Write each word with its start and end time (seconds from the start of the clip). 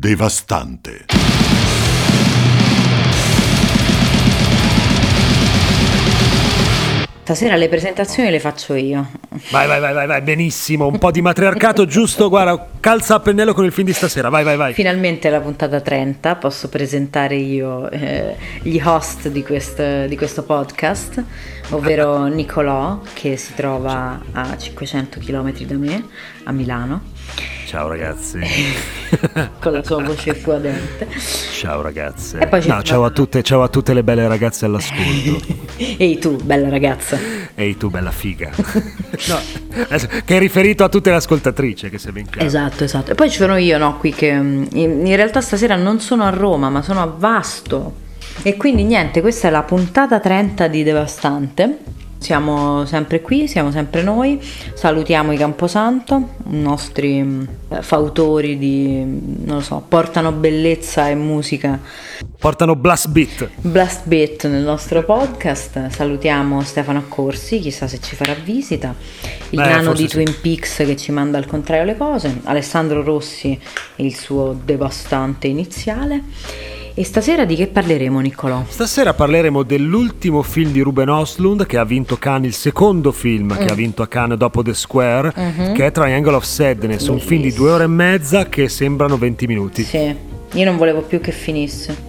devastante. 0.00 1.04
Stasera 7.22 7.54
le 7.54 7.68
presentazioni 7.68 8.30
le 8.30 8.40
faccio 8.40 8.74
io. 8.74 9.08
Vai, 9.50 9.68
vai, 9.68 9.78
vai, 9.78 9.92
vai, 9.92 10.06
vai, 10.06 10.22
benissimo. 10.22 10.86
Un 10.86 10.98
po' 10.98 11.10
di 11.10 11.20
matriarcato, 11.20 11.84
giusto? 11.84 12.28
Guarda, 12.30 12.70
calza 12.80 13.16
a 13.16 13.20
pennello 13.20 13.52
con 13.52 13.66
il 13.66 13.72
film 13.72 13.86
di 13.86 13.92
stasera. 13.92 14.30
Vai, 14.30 14.42
vai, 14.42 14.56
vai. 14.56 14.72
Finalmente 14.72 15.28
è 15.28 15.30
la 15.30 15.40
puntata 15.40 15.80
30, 15.80 16.34
posso 16.36 16.68
presentare 16.70 17.36
io 17.36 17.88
eh, 17.90 18.36
gli 18.62 18.80
host 18.82 19.28
di, 19.28 19.44
quest, 19.44 20.06
di 20.06 20.16
questo 20.16 20.42
podcast, 20.44 21.22
ovvero 21.70 22.24
Nicolò, 22.24 23.00
che 23.12 23.36
si 23.36 23.54
trova 23.54 24.18
a 24.32 24.56
500 24.56 25.20
km 25.20 25.52
da 25.66 25.76
me, 25.76 26.04
a 26.44 26.52
Milano. 26.52 27.18
Ciao 27.66 27.86
ragazzi. 27.86 28.40
con 29.60 29.72
la 29.72 29.84
sua 29.84 30.02
voce 30.02 30.34
fuadente. 30.34 31.06
Ciao 31.52 31.80
ragazze. 31.80 32.38
No, 32.66 32.82
ciao 32.82 33.04
a, 33.04 33.10
tutte, 33.10 33.42
ciao 33.42 33.62
a 33.62 33.68
tutte 33.68 33.94
le 33.94 34.02
belle 34.02 34.26
ragazze 34.26 34.64
all'ascolto. 34.64 35.40
Ehi 35.78 36.18
tu, 36.18 36.36
bella 36.42 36.68
ragazza. 36.68 37.16
Ehi 37.54 37.76
tu, 37.76 37.88
bella 37.90 38.10
figa. 38.10 38.50
No, 39.28 39.38
che 40.24 40.36
è 40.36 40.38
riferito 40.38 40.82
a 40.82 40.88
tutte 40.88 41.10
le 41.10 41.16
ascoltatrici, 41.16 41.90
che 41.90 41.98
sia 41.98 42.10
ben 42.10 42.24
chiaro. 42.24 42.46
Esatto, 42.46 42.84
esatto. 42.84 43.10
E 43.12 43.14
poi 43.14 43.30
ci 43.30 43.36
sono 43.36 43.56
io, 43.56 43.76
no, 43.76 43.98
qui 43.98 44.12
che 44.12 44.32
mm, 44.32 44.64
in, 44.72 45.06
in 45.06 45.16
realtà 45.16 45.40
stasera 45.40 45.76
non 45.76 46.00
sono 46.00 46.24
a 46.24 46.30
Roma, 46.30 46.70
ma 46.70 46.80
sono 46.82 47.02
a 47.02 47.06
Vasto. 47.06 47.92
E 48.42 48.56
quindi 48.56 48.84
niente, 48.84 49.20
questa 49.20 49.48
è 49.48 49.50
la 49.50 49.62
puntata 49.62 50.18
30 50.18 50.68
di 50.68 50.82
Devastante. 50.82 51.78
Siamo 52.20 52.84
sempre 52.84 53.22
qui, 53.22 53.48
siamo 53.48 53.70
sempre 53.70 54.02
noi. 54.02 54.38
Salutiamo 54.74 55.32
i 55.32 55.36
Camposanto, 55.36 56.34
i 56.50 56.60
nostri 56.60 57.22
mm, 57.22 57.42
fautori 57.80 58.58
di, 58.58 59.02
non 59.02 59.56
lo 59.56 59.60
so, 59.62 59.82
portano 59.88 60.30
bellezza 60.30 61.08
e 61.08 61.14
musica 61.14 61.80
Portano 62.40 62.74
Blast 62.74 63.08
Beat. 63.08 63.50
Blast 63.60 64.06
Beat 64.06 64.46
nel 64.46 64.62
nostro 64.62 65.02
podcast. 65.02 65.88
Salutiamo 65.88 66.62
Stefano 66.62 66.98
Accorsi, 66.98 67.58
chissà 67.58 67.86
se 67.86 68.00
ci 68.00 68.16
farà 68.16 68.32
visita. 68.32 68.94
Il 69.50 69.60
Beh, 69.60 69.68
nano 69.68 69.92
di 69.92 70.08
sì. 70.08 70.14
Twin 70.14 70.34
Peaks 70.40 70.76
che 70.76 70.96
ci 70.96 71.12
manda 71.12 71.36
al 71.36 71.46
contrario 71.46 71.84
le 71.84 71.98
cose. 71.98 72.40
Alessandro 72.44 73.02
Rossi 73.02 73.58
e 73.96 74.04
il 74.04 74.16
suo 74.16 74.58
devastante 74.64 75.48
iniziale. 75.48 76.22
E 76.94 77.04
stasera 77.04 77.44
di 77.44 77.54
che 77.54 77.68
parleremo, 77.68 78.18
Niccolò? 78.20 78.64
Stasera 78.68 79.14
parleremo 79.14 79.62
dell'ultimo 79.62 80.42
film 80.42 80.72
di 80.72 80.80
Ruben 80.80 81.08
Oslund 81.08 81.64
che 81.66 81.78
ha 81.78 81.84
vinto 81.84 82.16
Cannes, 82.16 82.48
il 82.48 82.54
secondo 82.54 83.12
film 83.12 83.52
Mm. 83.54 83.56
che 83.64 83.72
ha 83.72 83.74
vinto 83.74 84.02
a 84.02 84.08
Cannes 84.08 84.36
dopo 84.36 84.62
The 84.62 84.74
Square, 84.74 85.32
Mhm. 85.34 85.72
che 85.74 85.86
è 85.86 85.92
Triangle 85.92 86.34
of 86.34 86.44
Sadness, 86.44 87.06
un 87.06 87.20
film 87.20 87.42
di 87.42 87.52
due 87.52 87.70
ore 87.70 87.84
e 87.84 87.88
mezza 87.88 88.48
che 88.48 88.68
sembrano 88.68 89.16
20 89.16 89.46
minuti. 89.46 89.82
Sì, 89.84 90.14
io 90.52 90.64
non 90.64 90.76
volevo 90.76 91.00
più 91.02 91.20
che 91.20 91.30
finisse. 91.32 92.08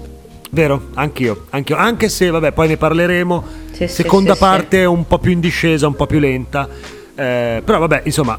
Vero? 0.50 0.88
Anch'io, 0.95 1.45
anch'io. 1.52 1.78
Anche 1.78 2.10
se, 2.10 2.30
vabbè, 2.30 2.52
poi 2.52 2.68
ne 2.68 2.78
parleremo. 2.78 3.44
Sì, 3.72 3.88
Seconda 3.88 4.34
sì, 4.34 4.40
parte 4.40 4.80
sì. 4.80 4.84
un 4.86 5.08
po' 5.08 5.20
più 5.20 5.32
in 5.32 5.40
discesa, 5.40 5.88
un 5.88 5.95
po' 5.95 6.06
più 6.08 6.20
lenta. 6.20 6.68
Eh, 7.16 7.62
però, 7.64 7.80
vabbè, 7.80 8.02
insomma, 8.06 8.38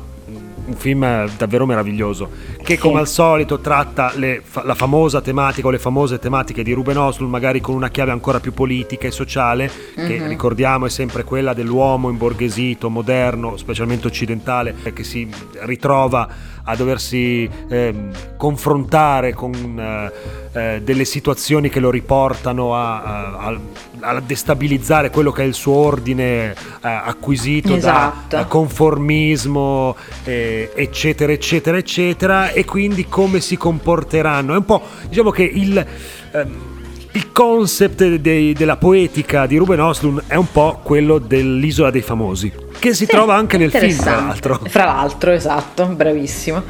un 0.64 0.74
film 0.74 1.02
eh, 1.04 1.28
davvero 1.36 1.66
meraviglioso. 1.66 2.30
Che, 2.62 2.78
come 2.78 3.00
al 3.00 3.08
solito, 3.08 3.58
tratta 3.60 4.12
le 4.14 4.42
la 4.64 4.74
famosa 4.74 5.20
tematica 5.20 5.66
o 5.66 5.70
le 5.70 5.78
famose 5.78 6.18
tematiche 6.18 6.62
di 6.62 6.72
Ruben 6.72 6.96
Oslund, 6.96 7.30
magari 7.30 7.60
con 7.60 7.74
una 7.74 7.88
chiave 7.88 8.10
ancora 8.12 8.38
più 8.40 8.52
politica 8.52 9.06
e 9.06 9.10
sociale, 9.10 9.70
che 9.94 10.18
Mhm. 10.20 10.28
ricordiamo 10.28 10.86
è 10.86 10.88
sempre 10.88 11.24
quella 11.24 11.54
dell'uomo 11.54 12.08
imborghesito, 12.10 12.88
moderno, 12.90 13.56
specialmente 13.56 14.06
occidentale, 14.06 14.74
eh, 14.82 14.92
che 14.92 15.04
si 15.04 15.28
ritrova 15.60 16.28
a 16.64 16.76
doversi 16.76 17.48
ehm, 17.68 18.10
confrontare 18.36 19.32
con 19.34 19.52
eh, 19.52 20.41
eh, 20.52 20.80
delle 20.84 21.04
situazioni 21.04 21.68
che 21.68 21.80
lo 21.80 21.90
riportano 21.90 22.74
a, 22.74 23.02
a- 23.02 23.58
a- 24.00 24.20
destabilizzare 24.20 25.10
quello 25.10 25.30
che 25.32 25.42
è 25.42 25.46
il 25.46 25.54
suo 25.54 25.74
ordine 25.74 26.50
eh, 26.50 26.54
acquisito 26.82 27.74
Esatto. 27.74 28.36
da 28.36 28.42
eh, 28.42 28.46
conformismo, 28.46 29.96
eh, 30.24 30.70
eccetera, 30.74 31.32
eccetera, 31.32 31.76
eccetera, 31.76 32.50
e 32.50 32.64
quindi 32.64 33.06
come 33.08 33.40
si 33.40 33.56
comporteranno. 33.56 34.54
È 34.54 34.56
un 34.56 34.64
po', 34.64 34.82
diciamo 35.08 35.30
che 35.30 35.42
il... 35.44 35.86
ehm, 36.32 36.70
il 37.14 37.30
concept 37.30 38.02
dei- 38.16 38.52
della 38.54 38.76
poetica 38.76 39.44
di 39.46 39.56
Ruben 39.58 39.80
Oslund 39.80 40.22
è 40.26 40.34
un 40.36 40.50
po' 40.50 40.80
quello 40.82 41.18
dell'isola 41.18 41.90
dei 41.90 42.00
famosi, 42.00 42.50
che 42.78 42.94
si 42.94 43.04
Sì, 43.04 43.10
trova 43.10 43.34
anche 43.34 43.58
nel 43.58 43.70
film, 43.70 43.98
tra 43.98 44.16
l'altro. 44.16 44.60
Fra 44.66 44.84
l'altro, 44.84 45.30
esatto, 45.30 45.86
bravissimo. 45.86 46.62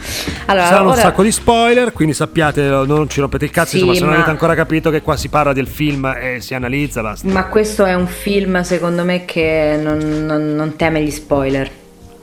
Allora, 0.46 0.66
Saranno 0.66 0.86
un 0.86 0.92
ora- 0.92 1.00
sacco 1.00 1.22
di 1.22 1.30
spoiler, 1.30 1.92
quindi 1.92 2.12
sappiate, 2.14 2.62
non 2.62 3.08
ci 3.08 3.20
rompete 3.20 3.44
il 3.44 3.50
cazzo, 3.52 3.70
Sì, 3.70 3.76
insomma, 3.76 3.94
se 3.94 4.00
non 4.00 4.08
ma- 4.10 4.14
avete 4.16 4.30
ancora 4.30 4.54
capito 4.56 4.90
che 4.90 5.00
qua 5.00 5.16
si 5.16 5.28
parla 5.28 5.52
del 5.52 5.68
film 5.68 6.06
e 6.20 6.38
si 6.40 6.54
analizza, 6.54 7.02
basta. 7.02 7.28
Ma 7.28 7.46
questo 7.46 7.84
è 7.84 7.94
un 7.94 8.08
film, 8.08 8.62
secondo 8.62 9.04
me, 9.04 9.24
che 9.24 9.78
non, 9.80 9.98
non- 10.26 10.54
non 10.56 10.74
teme 10.76 11.02
gli 11.02 11.10
spoiler. 11.10 11.70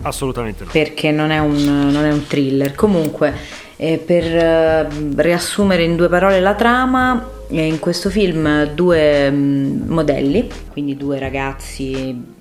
Assolutamente 0.01 0.63
no. 0.65 0.69
perché 0.71 1.11
non 1.11 1.29
è 1.31 1.39
un, 1.39 1.55
non 1.91 2.03
è 2.05 2.11
un 2.11 2.25
thriller. 2.27 2.73
Comunque, 2.75 3.33
eh, 3.77 3.97
per 3.97 4.23
eh, 4.25 4.87
riassumere 5.15 5.83
in 5.83 5.95
due 5.97 6.07
parole 6.09 6.39
la 6.39 6.53
trama, 6.53 7.25
in 7.49 7.79
questo 7.79 8.09
film 8.09 8.65
due 8.73 9.29
mm, 9.31 9.89
modelli, 9.89 10.47
quindi 10.71 10.95
due 10.95 11.19
ragazzi 11.19 12.37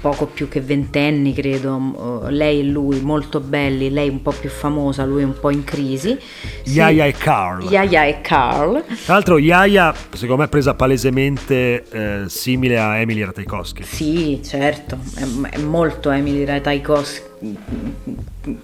poco 0.00 0.26
più 0.26 0.48
che 0.48 0.60
ventenni 0.60 1.32
credo, 1.34 1.78
m- 1.78 2.28
lei 2.28 2.60
e 2.60 2.62
lui 2.62 3.00
molto 3.00 3.40
belli, 3.40 3.90
lei 3.90 4.08
un 4.08 4.22
po' 4.22 4.30
più 4.32 4.48
famosa, 4.48 5.04
lui 5.04 5.22
un 5.24 5.38
po' 5.38 5.50
in 5.50 5.64
crisi. 5.64 6.16
Si- 6.62 6.74
Yaya 6.74 7.06
e 7.06 7.12
Carl. 7.12 7.64
Yaya 7.68 8.04
e 8.04 8.20
Carl. 8.20 8.84
Tra 9.04 9.14
l'altro 9.14 9.38
Yaya, 9.38 9.94
secondo 10.12 10.36
me, 10.42 10.44
è 10.44 10.48
presa 10.48 10.74
palesemente 10.74 11.84
eh, 11.90 12.22
simile 12.28 12.78
a 12.78 12.98
Emily 12.98 13.24
Ratajkowski. 13.24 13.82
Sì, 13.82 14.40
certo, 14.44 14.98
è, 15.16 15.24
è 15.56 15.58
molto 15.58 16.10
Emily 16.10 16.44
Ratajkowski. 16.44 17.24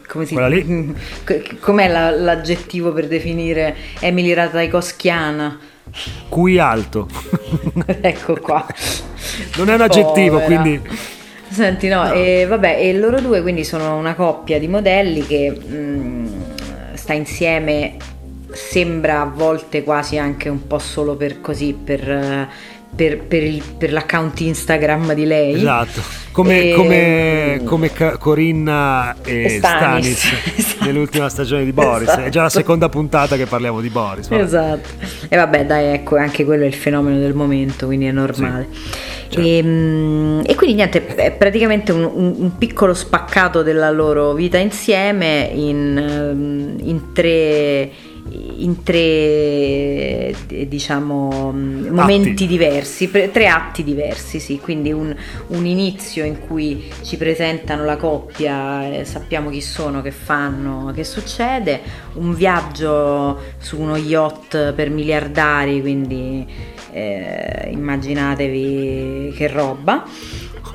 Come 0.08 0.24
si 0.26 0.34
Quella? 0.34 0.62
Com'è 1.60 1.88
la- 1.88 2.10
l'aggettivo 2.10 2.92
per 2.92 3.08
definire 3.08 3.74
Emily 4.00 4.32
Ratajkowskiana? 4.32 5.58
Cui 6.28 6.58
alto. 6.58 7.08
ecco 8.00 8.34
qua. 8.41 8.66
Non 9.56 9.69
è 9.69 9.75
un 9.75 9.80
aggettivo, 9.80 10.38
Povera. 10.38 10.60
quindi... 10.60 10.80
Senti, 11.48 11.88
no, 11.88 12.10
E, 12.12 12.47
vabbè, 12.48 12.78
e 12.80 12.94
loro 12.94 13.20
due 13.20 13.42
quindi 13.42 13.62
sono 13.62 13.97
una 13.97 14.14
coppia 14.14 14.58
di 14.58 14.69
modelli 14.69 15.26
che 15.26 15.53
mm, 15.53 16.26
sta 16.94 17.12
insieme, 17.12 17.97
sembra 18.53 19.20
a 19.20 19.25
volte 19.26 19.84
quasi 19.84 20.16
anche 20.16 20.48
un 20.48 20.66
po' 20.66 20.78
solo 20.78 21.14
per 21.14 21.42
così, 21.42 21.75
per, 21.75 22.10
eh, 22.10 22.48
per- 22.94 23.22
per 23.25 23.42
il- 23.42 23.62
per 23.78 23.92
l'account 23.92 24.41
Instagram 24.41 25.14
di 25.14 25.25
lei. 25.25 25.54
Esatto. 25.54 26.00
Come, 26.32 26.70
E- 26.70 26.75
come, 26.75 27.60
come 27.64 27.92
Ca- 27.92 28.16
Corinna 28.16 29.14
e 29.22 29.48
Stanis. 29.58 30.16
Stanis, 30.19 30.32
Esatto. 30.56 30.84
nell'ultima 30.84 31.28
stagione 31.28 31.64
di 31.64 31.72
Boris. 31.72 32.08
È 32.08 32.14
già 32.30 32.41
la 32.42 32.47
Esatto. 32.47 32.48
seconda 32.48 32.88
puntata 32.88 33.36
che 33.36 33.44
parliamo 33.47 33.80
di 33.80 33.91
Boris. 33.91 34.28
vabbè. 34.28 34.42
Esatto. 34.42 34.88
E 35.28 35.36
vabbè, 35.36 35.66
dai, 35.66 35.92
ecco, 35.94 36.16
anche 36.16 36.44
quello 36.44 36.64
è 36.64 36.66
il 36.66 36.75
fenomeno 36.75 37.19
del 37.19 37.34
momento, 37.34 37.86
quindi 37.86 38.06
è 38.06 38.12
normale. 38.12 38.66
certo. 39.28 39.41
E, 39.47 39.62
mm, 39.62 40.41
e 40.47 40.54
quindi 40.54 40.76
niente, 40.76 41.06
è 41.16 41.32
praticamente 41.32 41.92
un, 41.92 42.03
un- 42.04 42.34
un 42.36 42.56
piccolo 42.59 42.92
spaccato 42.94 43.62
della 43.62 43.91
loro 43.91 44.32
vita 44.34 44.59
insieme 44.59 45.50
in, 45.54 45.97
ehm, 45.98 46.76
in 46.88 47.12
tre 47.12 47.91
in 48.59 48.82
tre 48.82 50.34
diciamo 50.69 51.53
momenti 51.53 52.47
diversi, 52.47 53.09
pre- 53.09 53.31
tre 53.31 53.48
atti 53.48 53.82
diversi, 53.84 54.41
sì, 54.41 54.59
quindi 54.59 54.93
un, 54.93 55.15
un 55.48 55.66
inizio 55.66 56.25
in 56.25 56.38
cui 56.41 56.91
ci 57.03 57.16
presentano 57.16 57.84
la 57.84 57.97
coppia, 57.97 59.00
eh, 59.00 59.04
sappiamo 59.04 59.50
chi 59.50 59.60
sono, 59.60 60.03
che 60.03 60.10
fanno, 60.10 60.92
che 60.94 61.04
succede, 61.04 61.81
un 62.15 62.34
viaggio 62.34 63.38
su 63.59 63.81
uno 63.81 63.97
yacht 63.97 64.72
per 64.72 64.91
miliardari, 64.91 65.80
quindi 65.80 66.47
eh, 66.92 67.68
immaginatevi 67.71 69.34
che 69.36 69.48
roba. 69.48 70.04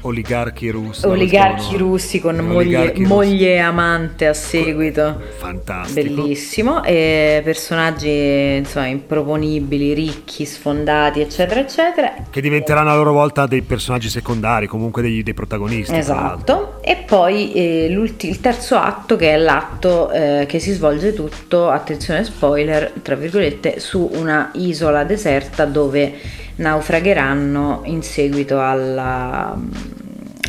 Oligarchi 0.02 0.70
russi. 0.70 1.06
Oligarchi 1.06 1.78
russi 1.78 2.20
con 2.20 2.38
moglie, 2.38 2.94
moglie 2.98 3.54
e 3.54 3.58
amante 3.58 4.28
a 4.28 4.34
seguito. 4.34 5.20
Fantastico. 5.38 6.02
Bellissimo. 6.02 6.84
E 6.84 7.42
personaggi 7.44 8.56
insomma 8.58 8.88
improponibili, 8.88 9.94
ricchi, 9.94 10.46
sfondati, 10.46 11.22
eccetera, 11.22 11.60
eccetera. 11.60 12.14
Che 12.30 12.42
diventeranno 12.42 12.92
a 12.92 12.96
loro 12.96 13.12
volta 13.12 13.46
dei 13.48 13.62
personaggi 13.62 14.10
secondari, 14.10 14.68
comunque 14.68 15.02
dei, 15.02 15.24
dei 15.24 15.34
protagonisti. 15.34 15.96
Esatto. 15.96 16.80
E 16.82 16.96
poi 17.06 17.54
eh, 17.54 17.86
il 17.86 18.40
terzo 18.40 18.76
atto 18.76 19.16
che 19.16 19.34
è 19.34 19.38
l'atto 19.38 20.12
eh, 20.12 20.46
che 20.48 20.60
si 20.60 20.72
svolge 20.72 21.14
tutto, 21.14 21.70
attenzione 21.70 22.24
spoiler, 22.24 22.94
tra 23.02 23.16
virgolette, 23.16 23.80
su 23.80 24.10
una 24.14 24.52
isola 24.54 25.04
deserta 25.04 25.66
dove 25.66 26.46
naufragheranno 26.58 27.82
in 27.86 28.04
seguito 28.04 28.60
alla- 28.60 29.58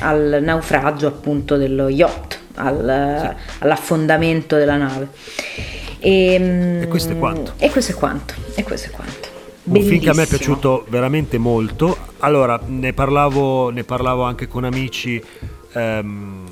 al 0.01 0.39
naufragio 0.43 1.09
appunto 1.09 1.57
dello 1.57 1.89
yacht, 1.89 2.39
al- 2.55 3.35
all'affondamento 3.59 4.57
della 4.57 4.77
nave. 4.77 5.09
E, 5.99 6.81
e 6.83 6.87
questo 6.89 7.13
è 7.13 7.19
quanto. 7.19 7.53
E 7.59 7.71
questo 7.71 7.93
è 7.93 7.95
quanto. 7.95 8.35
E 8.55 8.63
questo 8.63 8.89
è 8.89 8.91
quanto. 8.91 9.29
Un 9.65 9.83
film 9.83 10.01
che 10.01 10.09
a 10.09 10.15
me 10.15 10.23
è 10.23 10.27
piaciuto 10.27 10.87
veramente 10.89 11.37
molto. 11.37 11.97
Allora, 12.21 12.59
ne 12.65 12.93
parlavo, 12.95 13.71
ne 13.71 13.85
parlavo 13.85 14.23
anche 14.23 14.49
con 14.49 14.65
amici. 14.65 15.23
Um, 15.75 16.45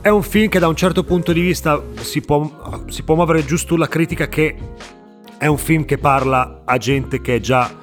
è 0.00 0.08
un 0.08 0.22
film 0.22 0.48
che 0.48 0.58
da 0.58 0.66
un 0.66 0.74
certo 0.74 1.04
punto 1.04 1.32
di 1.32 1.40
vista 1.40 1.80
si 2.00 2.20
può, 2.20 2.82
si 2.88 3.04
può 3.04 3.14
muovere 3.14 3.44
giusto 3.44 3.76
la 3.76 3.86
critica 3.86 4.28
che 4.28 4.56
è 5.38 5.46
un 5.46 5.56
film 5.56 5.84
che 5.84 5.98
parla 5.98 6.62
a 6.64 6.76
gente 6.78 7.20
che 7.20 7.36
è 7.36 7.40
già 7.40 7.82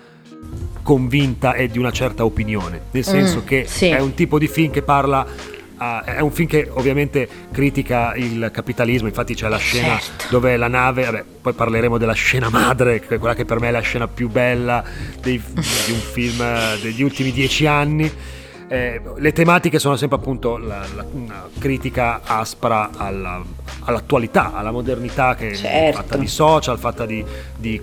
convinta 0.81 1.53
e 1.53 1.67
di 1.67 1.77
una 1.77 1.91
certa 1.91 2.25
opinione. 2.25 2.81
Nel 2.91 3.03
senso 3.03 3.41
mm, 3.41 3.45
che 3.45 3.65
sì. 3.67 3.87
è 3.87 3.99
un 3.99 4.13
tipo 4.13 4.37
di 4.39 4.47
film 4.47 4.71
che 4.71 4.81
parla 4.81 5.59
Uh, 5.81 6.03
è 6.03 6.19
un 6.19 6.31
film 6.31 6.47
che 6.47 6.69
ovviamente 6.71 7.27
critica 7.51 8.13
il 8.13 8.51
capitalismo, 8.53 9.07
infatti 9.07 9.33
c'è 9.33 9.47
la 9.49 9.57
scena 9.57 9.97
certo. 9.97 10.25
dove 10.29 10.55
la 10.55 10.67
nave, 10.67 11.05
vabbè, 11.05 11.23
poi 11.41 11.53
parleremo 11.53 11.97
della 11.97 12.13
scena 12.13 12.49
madre, 12.51 12.99
che 12.99 13.15
è 13.15 13.17
quella 13.17 13.33
che 13.33 13.45
per 13.45 13.59
me 13.59 13.69
è 13.69 13.71
la 13.71 13.79
scena 13.79 14.07
più 14.07 14.29
bella 14.29 14.83
dei, 15.19 15.41
di 15.41 15.91
un 15.91 15.99
film 15.99 16.45
degli 16.83 17.01
ultimi 17.01 17.31
dieci 17.31 17.65
anni 17.65 18.11
eh, 18.71 19.01
le 19.17 19.33
tematiche 19.33 19.79
sono 19.79 19.97
sempre 19.97 20.17
appunto 20.17 20.55
la, 20.57 20.85
la, 20.95 21.05
una 21.11 21.49
critica 21.59 22.21
aspra 22.23 22.91
alla, 22.95 23.43
all'attualità, 23.83 24.53
alla 24.53 24.71
modernità 24.71 25.35
che 25.35 25.53
certo. 25.53 25.67
è 25.67 25.91
fatta 25.91 26.15
di 26.15 26.27
social, 26.27 26.79
fatta 26.79 27.05
di, 27.05 27.21
di 27.57 27.81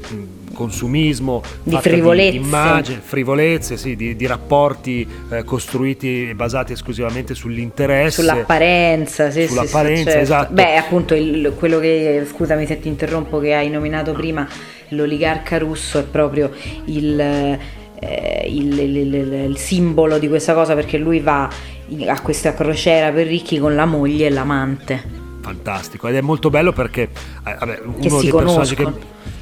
consumismo, 0.55 1.43
di 1.63 1.77
frivolezze, 1.79 2.31
di 2.31 2.37
immagini, 2.39 3.01
frivolezze, 3.03 3.77
sì, 3.77 3.97
di, 3.97 4.17
di 4.17 4.27
rapporti 4.27 5.07
eh, 5.29 5.45
costruiti 5.45 6.31
e 6.31 6.35
basati 6.35 6.73
esclusivamente 6.73 7.35
sull'interesse, 7.35 8.23
sull'apparenza, 8.23 9.31
sì, 9.31 9.47
sull'apparenza, 9.47 9.97
sì, 9.97 10.05
certo. 10.05 10.21
esatto. 10.21 10.55
Beh, 10.55 10.77
appunto 10.77 11.15
il, 11.15 11.53
quello 11.59 11.81
che, 11.81 12.27
scusami 12.27 12.65
se 12.65 12.81
ti 12.81 12.89
interrompo, 12.89 13.39
che 13.41 13.53
hai 13.53 13.69
nominato 13.69 14.13
prima, 14.13 14.49
l'oligarca 14.89 15.59
russo 15.59 15.99
è 15.99 16.05
proprio 16.05 16.51
il 16.87 17.77
eh, 18.01 18.47
il, 18.49 18.79
il, 18.79 18.97
il, 18.97 19.33
il, 19.51 19.57
simbolo 19.57 20.19
di 20.19 20.29
questa 20.29 20.55
cosa 20.55 20.75
perché 20.75 20.99
lui 20.99 21.21
va 21.21 21.49
a 22.07 22.21
questa 22.21 22.55
crociera 22.55 23.11
per 23.11 23.27
ricchi 23.27 23.59
con 23.59 23.75
la 23.75 23.87
moglie 23.87 24.27
e 24.27 24.31
l'amante. 24.31 25.27
Fantastico, 25.41 26.09
ed 26.09 26.17
è 26.17 26.21
molto 26.21 26.51
bello 26.51 26.73
perché 26.73 27.03
eh, 27.03 27.57
vabbè, 27.59 27.81
uno 27.85 27.97
che 27.99 28.09
dei 28.09 28.31
personaggi 28.31 28.75
che, 28.75 28.93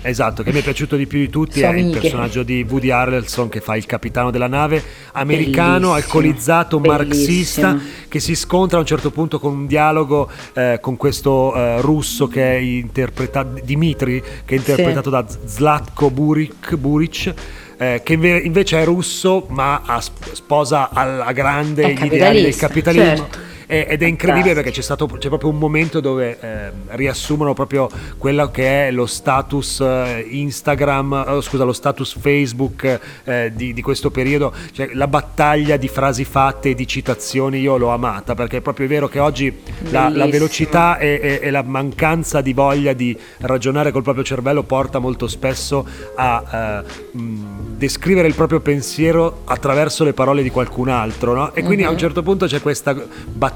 esatto, 0.03 0.45
che 0.45 0.53
mi 0.53 0.61
è 0.61 0.63
piaciuto 0.63 0.95
di 0.95 1.07
più 1.07 1.19
di 1.19 1.29
tutti 1.29 1.63
è 1.63 1.69
il 1.73 1.91
personaggio 1.91 2.45
di 2.45 2.65
Woody 2.69 2.91
Harrelson 2.91 3.49
che 3.49 3.61
fa 3.61 3.75
il 3.75 3.87
capitano 3.87 4.31
della 4.31 4.47
nave, 4.47 4.81
americano, 5.13 5.91
bellissimo, 5.91 5.93
alcolizzato, 5.95 6.79
bellissimo. 6.79 7.67
marxista, 7.67 7.79
che 8.09 8.21
si 8.21 8.37
scontra 8.37 8.77
a 8.77 8.81
un 8.81 8.87
certo 8.87 9.11
punto 9.11 9.41
con 9.41 9.53
un 9.53 9.67
dialogo 9.67 10.31
eh, 10.53 10.79
con 10.81 10.97
questo 10.97 11.53
eh, 11.57 11.81
russo 11.81 12.29
che 12.29 12.57
è 12.57 12.59
interpretato, 12.59 13.61
Dimitri, 13.65 14.23
che 14.45 14.55
è 14.55 14.59
interpretato 14.59 15.11
sì. 15.11 15.11
da 15.11 15.27
Zlatko 15.49 16.11
Buric, 16.11 16.77
Buric 16.77 17.35
eh, 17.79 18.01
che 18.03 18.13
invece 18.15 18.81
è 18.81 18.85
russo 18.85 19.47
ma 19.49 20.01
sposa 20.33 20.91
alla 20.93 21.33
grande 21.33 21.93
gli 21.93 22.05
ideali 22.05 22.43
del 22.43 22.57
capitalismo. 22.57 23.17
Certo 23.17 23.55
ed 23.67 24.03
è 24.03 24.07
incredibile 24.07 24.55
perché 24.55 24.71
c'è 24.71 24.81
stato 24.81 25.07
c'è 25.07 25.29
proprio 25.29 25.51
un 25.51 25.59
momento 25.59 26.01
dove 26.01 26.39
eh, 26.41 26.71
riassumono 26.89 27.53
proprio 27.53 27.89
quello 28.17 28.51
che 28.51 28.87
è 28.87 28.91
lo 28.93 29.07
status 29.07 29.81
eh, 29.81 30.25
Instagram, 30.31 31.25
oh, 31.27 31.41
scusa, 31.41 31.65
lo 31.65 31.73
status 31.73 32.17
Facebook 32.19 33.01
eh, 33.25 33.53
di, 33.55 33.73
di, 33.73 33.83
questo 33.83 34.11
periodo, 34.11 34.53
cioè 34.73 34.91
la 34.93 35.09
battaglia 35.09 35.77
di 35.77 35.89
frasi 35.89 36.25
fatte 36.25 36.71
e 36.71 36.75
di 36.75 36.87
citazioni 36.87 37.59
io 37.59 37.77
l'ho 37.77 37.91
amata 37.91 38.35
perché 38.35 38.59
è 38.59 38.61
proprio 38.61 38.87
vero 38.87 39.09
che 39.09 39.19
oggi 39.19 39.53
la, 39.91 40.09
la, 40.09 40.27
velocità 40.27 40.99
e, 40.99 41.19
e, 41.21 41.41
e, 41.43 41.51
la 41.51 41.63
mancanza 41.63 42.41
di 42.41 42.53
voglia 42.53 42.93
di 42.93 43.17
ragionare 43.39 43.91
col 43.91 44.03
proprio 44.03 44.25
cervello 44.25 44.63
porta 44.63 44.99
molto 44.99 45.27
spesso 45.27 45.87
a 46.15 46.83
uh, 47.13 47.19
mh, 47.19 47.77
descrivere 47.77 48.29
il 48.29 48.35
proprio 48.35 48.61
pensiero 48.61 49.43
attraverso 49.45 50.05
le 50.05 50.13
parole 50.13 50.43
di 50.43 50.51
qualcun 50.51 50.89
altro, 50.89 51.35
no? 51.35 51.55
E 51.55 51.63
quindi 51.63 51.83
uh-huh. 51.83 51.89
a 51.89 51.91
un 51.91 51.95
mhm. 51.95 52.01
certo 52.01 52.23
punto 52.23 52.47
c'è 52.47 52.61
questa 52.61 52.95
battaglia 52.95 53.56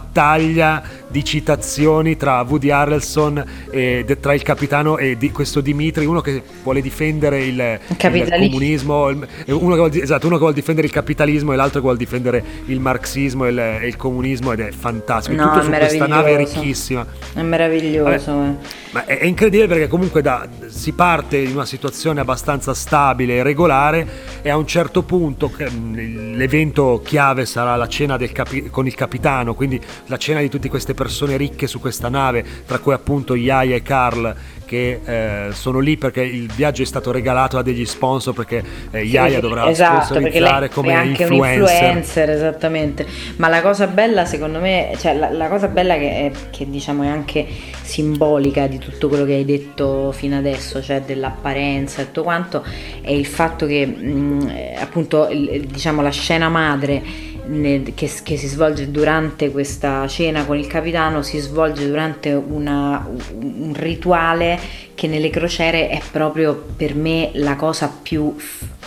di 1.08 1.24
citazioni 1.24 2.16
tra 2.16 2.40
Woody 2.42 2.70
Harrelson 2.70 3.44
e 3.70 4.16
tra 4.20 4.34
il 4.34 4.42
capitano 4.42 4.98
e 4.98 5.16
di 5.16 5.30
questo 5.32 5.60
Dimitri, 5.60 6.04
uno 6.04 6.20
che 6.20 6.42
vuole 6.62 6.80
difendere 6.80 7.44
il, 7.44 7.78
il 7.88 8.28
comunismo, 8.28 9.06
uno 9.06 9.26
che, 9.46 9.56
vuole, 9.76 10.02
esatto, 10.02 10.26
uno 10.26 10.36
che 10.36 10.40
vuole 10.40 10.54
difendere 10.54 10.86
il 10.86 10.92
capitalismo 10.92 11.52
e 11.52 11.56
l'altro 11.56 11.80
che 11.80 11.84
vuole 11.84 11.98
difendere 11.98 12.42
il 12.66 12.80
marxismo 12.80 13.46
e 13.46 13.50
il, 13.50 13.58
e 13.58 13.86
il 13.86 13.96
comunismo 13.96 14.52
ed 14.52 14.60
è 14.60 14.70
fantastico. 14.70 15.36
No, 15.36 15.50
Tutto 15.50 15.64
su 15.64 15.70
questa 15.70 16.06
nave 16.06 16.36
ricchissima. 16.36 17.06
È 17.34 17.42
meraviglioso. 17.42 18.04
Vabbè, 18.04 18.48
eh. 18.48 18.54
ma 18.92 19.04
è, 19.04 19.18
è, 19.18 19.24
incredibile 19.24 19.68
perché 19.68 19.88
comunque 19.88 20.22
da, 20.22 20.46
si 20.66 20.92
parte 20.92 21.38
in 21.38 21.52
una 21.52 21.66
situazione 21.66 22.20
abbastanza 22.20 22.74
stabile 22.74 23.36
e 23.36 23.42
regolare 23.42 24.06
e 24.42 24.50
a 24.50 24.56
un 24.56 24.66
certo 24.66 25.02
punto 25.02 25.50
l'evento 25.56 27.02
chiave 27.04 27.46
sarà 27.46 27.76
la 27.76 27.88
cena 27.88 28.16
capi, 28.32 28.70
con 28.70 28.86
il 28.86 28.94
capitano, 28.94 29.54
quindi 29.54 29.80
la 30.06 30.16
cena 30.16 30.40
di 30.40 30.48
tutte 30.48 30.68
queste 30.68 30.94
persone 30.94 31.36
ricche 31.36 31.66
su 31.66 31.80
questa 31.80 32.08
nave, 32.08 32.44
tra 32.66 32.78
cui 32.78 32.92
appunto 32.92 33.34
Yaya 33.34 33.76
e 33.76 33.82
Carl 33.82 34.36
che 34.70 35.00
eh, 35.04 35.52
sono 35.52 35.80
lì 35.80 35.96
perché 35.96 36.22
il 36.22 36.46
viaggio 36.46 36.82
è 36.82 36.84
stato 36.84 37.10
regalato 37.10 37.58
a 37.58 37.62
degli 37.62 37.84
sponsor 37.84 38.32
perché 38.32 38.62
eh, 38.92 39.02
Yaya 39.02 39.34
sì, 39.34 39.40
dovrà 39.40 39.68
esatto, 39.68 40.14
sponsorizzare 40.14 40.68
come 40.68 40.90
è 40.90 40.92
anche 40.92 41.22
influencer. 41.22 41.60
un 41.60 41.68
influencer 41.68 42.30
esattamente 42.30 43.06
ma 43.38 43.48
la 43.48 43.62
cosa 43.62 43.88
bella 43.88 44.24
secondo 44.26 44.60
me 44.60 44.92
cioè 44.96 45.16
la, 45.16 45.28
la 45.32 45.48
cosa 45.48 45.66
bella 45.66 45.96
che, 45.98 46.08
è, 46.08 46.30
che 46.50 46.70
diciamo 46.70 47.02
è 47.02 47.08
anche 47.08 47.48
simbolica 47.82 48.68
di 48.68 48.78
tutto 48.78 49.08
quello 49.08 49.24
che 49.24 49.34
hai 49.34 49.44
detto 49.44 50.12
fino 50.12 50.36
adesso 50.36 50.80
cioè 50.80 51.00
dell'apparenza 51.00 52.02
e 52.02 52.04
tutto 52.04 52.22
quanto 52.22 52.64
è 53.00 53.10
il 53.10 53.26
fatto 53.26 53.66
che 53.66 53.84
mh, 53.84 54.52
appunto 54.78 55.26
il, 55.30 55.66
diciamo 55.66 56.00
la 56.00 56.10
scena 56.10 56.48
madre 56.48 57.29
che, 57.50 58.10
che, 58.22 58.36
si 58.36 58.46
svolge 58.46 58.90
durante 58.90 59.50
questa 59.50 60.06
cena 60.06 60.44
con 60.44 60.56
il 60.56 60.66
capitano 60.66 61.22
si 61.22 61.38
svolge 61.38 61.86
durante 61.86 62.32
una, 62.32 63.08
un 63.40 63.72
rituale 63.76 64.58
che 65.00 65.06
nelle 65.06 65.30
crociere 65.30 65.88
è 65.88 65.98
proprio 66.10 66.62
per 66.76 66.94
me 66.94 67.30
la 67.32 67.56
cosa 67.56 67.90
più, 68.02 68.36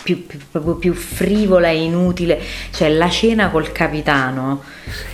più, 0.03 0.27
più, 0.27 0.37
proprio 0.51 0.75
più 0.75 0.93
frivola 0.93 1.69
e 1.69 1.81
inutile, 1.81 2.39
cioè 2.69 2.89
la 2.89 3.09
cena 3.09 3.49
col 3.49 3.71
capitano 3.71 4.61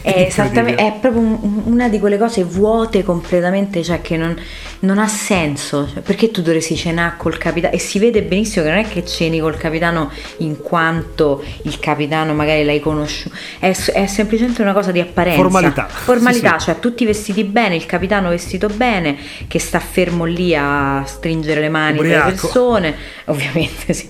è, 0.02 0.26
esattamente, 0.28 0.86
è 0.86 0.98
proprio 1.00 1.22
un, 1.22 1.62
una 1.68 1.88
di 1.88 2.00
quelle 2.00 2.18
cose 2.18 2.44
vuote 2.44 3.02
completamente, 3.04 3.82
cioè 3.82 4.02
che 4.02 4.18
non, 4.18 4.38
non 4.80 4.98
ha 4.98 5.08
senso, 5.08 5.88
cioè, 5.88 6.02
perché 6.02 6.32
tu 6.32 6.42
dovresti 6.42 6.76
cenare 6.76 7.14
col 7.16 7.38
capitano? 7.38 7.74
E 7.74 7.80
si 7.80 7.98
vede 7.98 8.22
benissimo 8.22 8.66
che 8.66 8.72
non 8.72 8.80
è 8.80 8.86
che 8.86 9.06
ceni 9.06 9.40
col 9.40 9.56
capitano 9.56 10.12
in 10.40 10.60
quanto 10.62 11.42
il 11.62 11.80
capitano 11.80 12.34
magari 12.34 12.66
l'hai 12.66 12.82
conosciuto, 12.82 13.34
è, 13.60 13.70
è 13.70 14.06
semplicemente 14.06 14.62
una 14.62 14.74
cosa 14.74 14.92
di 14.92 15.00
apparenza. 15.00 15.40
Formalità. 15.40 15.88
Formalità, 15.88 16.60
sì, 16.60 16.66
cioè 16.66 16.80
tutti 16.80 17.06
vestiti 17.06 17.46
bene, 17.46 17.76
il 17.78 17.86
capitano 17.86 18.28
vestito 18.28 18.68
bene, 18.68 19.18
che 19.48 19.60
sta 19.60 19.80
fermo 19.80 20.26
lì 20.26 20.54
a 20.54 20.89
stringere 21.06 21.62
le 21.62 21.70
mani 21.70 21.98
Ubriaco. 21.98 22.26
delle 22.26 22.40
persone, 22.40 22.96
ovviamente 23.26 23.94
sì. 23.94 24.08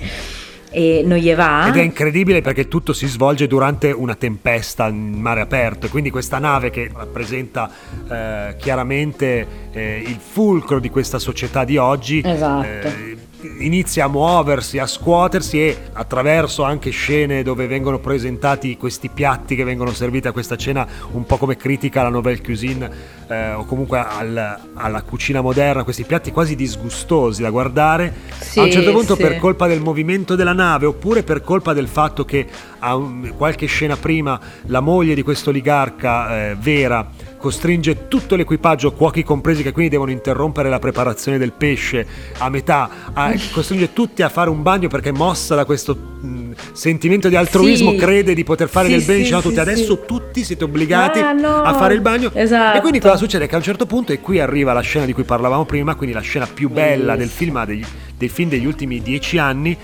E 0.72 1.02
non 1.04 1.18
gli 1.18 1.34
va. 1.34 1.68
Ed 1.68 1.78
è 1.78 1.82
incredibile 1.82 2.42
perché 2.42 2.68
tutto 2.68 2.94
si 2.94 3.08
svolge 3.08 3.48
durante 3.48 3.92
una 3.92 4.14
tempesta 4.14 4.88
in 4.88 5.20
mare 5.20 5.42
aperto 5.42 5.88
e 5.88 5.90
quindi 5.90 6.12
questa 6.12 6.38
nave 6.38 6.70
che 6.70 6.92
rappresenta 6.94 7.72
eh, 8.08 8.56
chiaramente 8.60 9.48
eh, 9.72 10.04
il 10.06 10.20
fulcro 10.20 10.80
di 10.80 10.90
questa 10.90 11.18
società 11.18 11.64
di 11.64 11.78
oggi 11.78 12.22
esatto. 12.24 12.68
eh, 12.68 13.18
inizia 13.60 14.06
a 14.06 14.08
muoversi, 14.08 14.80
a 14.80 14.86
scuotersi 14.86 15.62
e 15.62 15.78
attraverso 15.94 16.64
anche 16.64 16.90
scene 16.90 17.44
dove 17.44 17.68
vengono 17.68 18.00
presentati 18.00 18.76
questi 18.76 19.10
piatti 19.10 19.56
che 19.56 19.64
vengono 19.64 19.94
serviti 19.94 20.28
a 20.28 20.32
questa 20.32 20.56
cena, 20.58 20.88
un 21.12 21.26
po' 21.26 21.38
come 21.38 21.56
critica 21.56 22.02
alla 22.02 22.10
nouvelle 22.10 22.42
cuisine 22.42 22.90
eh, 23.28 23.54
o 23.54 23.66
comunque 23.66 24.00
al, 24.00 24.60
alla 24.74 25.02
cucina 25.04 25.42
moderna, 25.42 25.84
questi 25.84 26.04
piatti 26.04 26.32
quasi 26.32 26.56
disgustosi 26.56 27.42
da 27.42 27.50
guardare, 27.50 28.14
sì, 28.40 28.60
a 28.60 28.64
un 28.64 28.72
certo 28.72 28.92
punto 28.92 29.16
sì. 29.16 29.22
per 29.22 29.38
colpa 29.38 29.68
del 29.68 29.80
movimento 29.80 30.36
della 30.36 30.54
nave 30.54 30.86
oppure 30.86 31.24
per 31.24 31.42
colpa 31.42 31.74
del 31.74 31.88
fatto 31.88 32.26
che 32.26 32.46
a 32.80 32.96
un, 32.96 33.34
qualche 33.38 33.68
scena 33.68 33.96
prima 33.96 34.40
la 34.66 34.80
moglie 34.82 35.16
di 35.16 35.24
questo 35.24 35.50
oligarca 35.50 36.50
eh, 36.50 36.56
vera 36.60 37.08
costringe 37.40 38.08
tutto 38.08 38.36
l'equipaggio, 38.36 38.92
cuochi 38.92 39.24
compresi, 39.24 39.64
che 39.64 39.72
quindi 39.72 39.90
devono 39.90 40.12
interrompere 40.12 40.70
la 40.70 40.78
preparazione 40.78 41.38
del 41.38 41.54
pesce 41.54 42.06
a 42.38 42.50
metà, 42.50 42.90
a, 43.14 43.34
costringe 43.52 43.94
tutti 43.94 44.22
a 44.22 44.30
fare 44.30 44.50
un 44.50 44.62
bagno 44.62 44.90
perché 44.90 45.12
mossa 45.12 45.56
da 45.56 45.66
questo 45.66 45.96
mh, 45.96 46.52
sentimento 46.74 47.30
di 47.30 47.36
altruismo, 47.36 47.92
sì, 47.92 47.98
crede 47.98 48.34
di 48.36 48.44
poter 48.44 48.68
fare 48.68 48.88
sì, 48.90 48.96
del 48.96 49.04
bene, 49.04 49.18
sì, 49.18 49.24
dicendo 49.24 49.42
tutti 49.42 49.60
adesso 49.60 50.02
tutti 50.02 50.44
siete 50.44 50.66
obbligati 50.66 51.20
ah, 51.20 51.32
no. 51.32 51.62
a 51.62 51.74
fare 51.74 51.94
il 51.94 52.02
bagno. 52.02 52.30
Esatto. 52.34 52.78
E 52.78 52.82
quindi 52.82 53.00
cosa 53.00 53.16
succede? 53.16 53.48
Che 53.48 53.56
a 53.56 53.58
un 53.58 53.64
certo 53.64 53.86
punto, 53.86 54.12
e 54.12 54.20
qui 54.20 54.40
arriva 54.40 54.74
la 54.74 54.82
scena 54.82 55.06
di 55.06 55.14
cui 55.14 55.24
parlavamo 55.24 55.66
prima, 55.66 55.96
quindi 55.96 56.14
la 56.14 56.22
scena 56.22 56.46
più 56.46 56.70
bella 56.70 57.16
del 57.16 57.30
film, 57.30 57.64
dei, 57.66 57.84
dei 58.18 58.30
film 58.30 58.50
degli 58.50 58.66
ultimi 58.66 59.02
dieci 59.02 59.38
anni, 59.38 59.78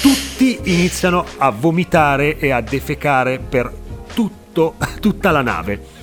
tutti 0.00 0.58
iniziano 0.62 1.26
a 1.36 1.50
vomitare 1.50 2.38
e 2.38 2.50
a 2.50 2.62
defecare 2.62 3.38
per 3.38 3.70
tutto, 4.14 4.76
tutta 4.98 5.30
la 5.30 5.42
nave 5.42 5.93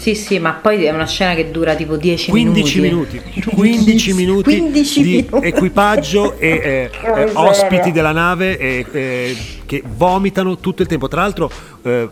Sì, 0.00 0.14
sì, 0.14 0.38
ma 0.38 0.54
poi 0.54 0.82
è 0.84 0.90
una 0.90 1.06
scena 1.06 1.34
che 1.34 1.50
dura 1.50 1.74
tipo 1.74 1.96
10 1.96 2.30
15 2.30 2.80
minuti. 2.80 3.20
minuti. 3.22 3.50
15 3.50 4.14
minuti 4.14 4.56
15 4.56 5.02
di 5.02 5.26
minuti. 5.28 5.46
equipaggio 5.46 6.38
e 6.38 6.48
eh, 6.48 6.90
eh, 7.04 7.30
ospiti 7.34 7.92
della 7.92 8.12
nave 8.12 8.56
eh, 8.56 8.86
eh, 8.90 9.36
che 9.66 9.82
vomitano 9.86 10.56
tutto 10.56 10.80
il 10.80 10.88
tempo. 10.88 11.06
Tra 11.06 11.20
l'altro, 11.20 11.50
eh, 11.82 12.08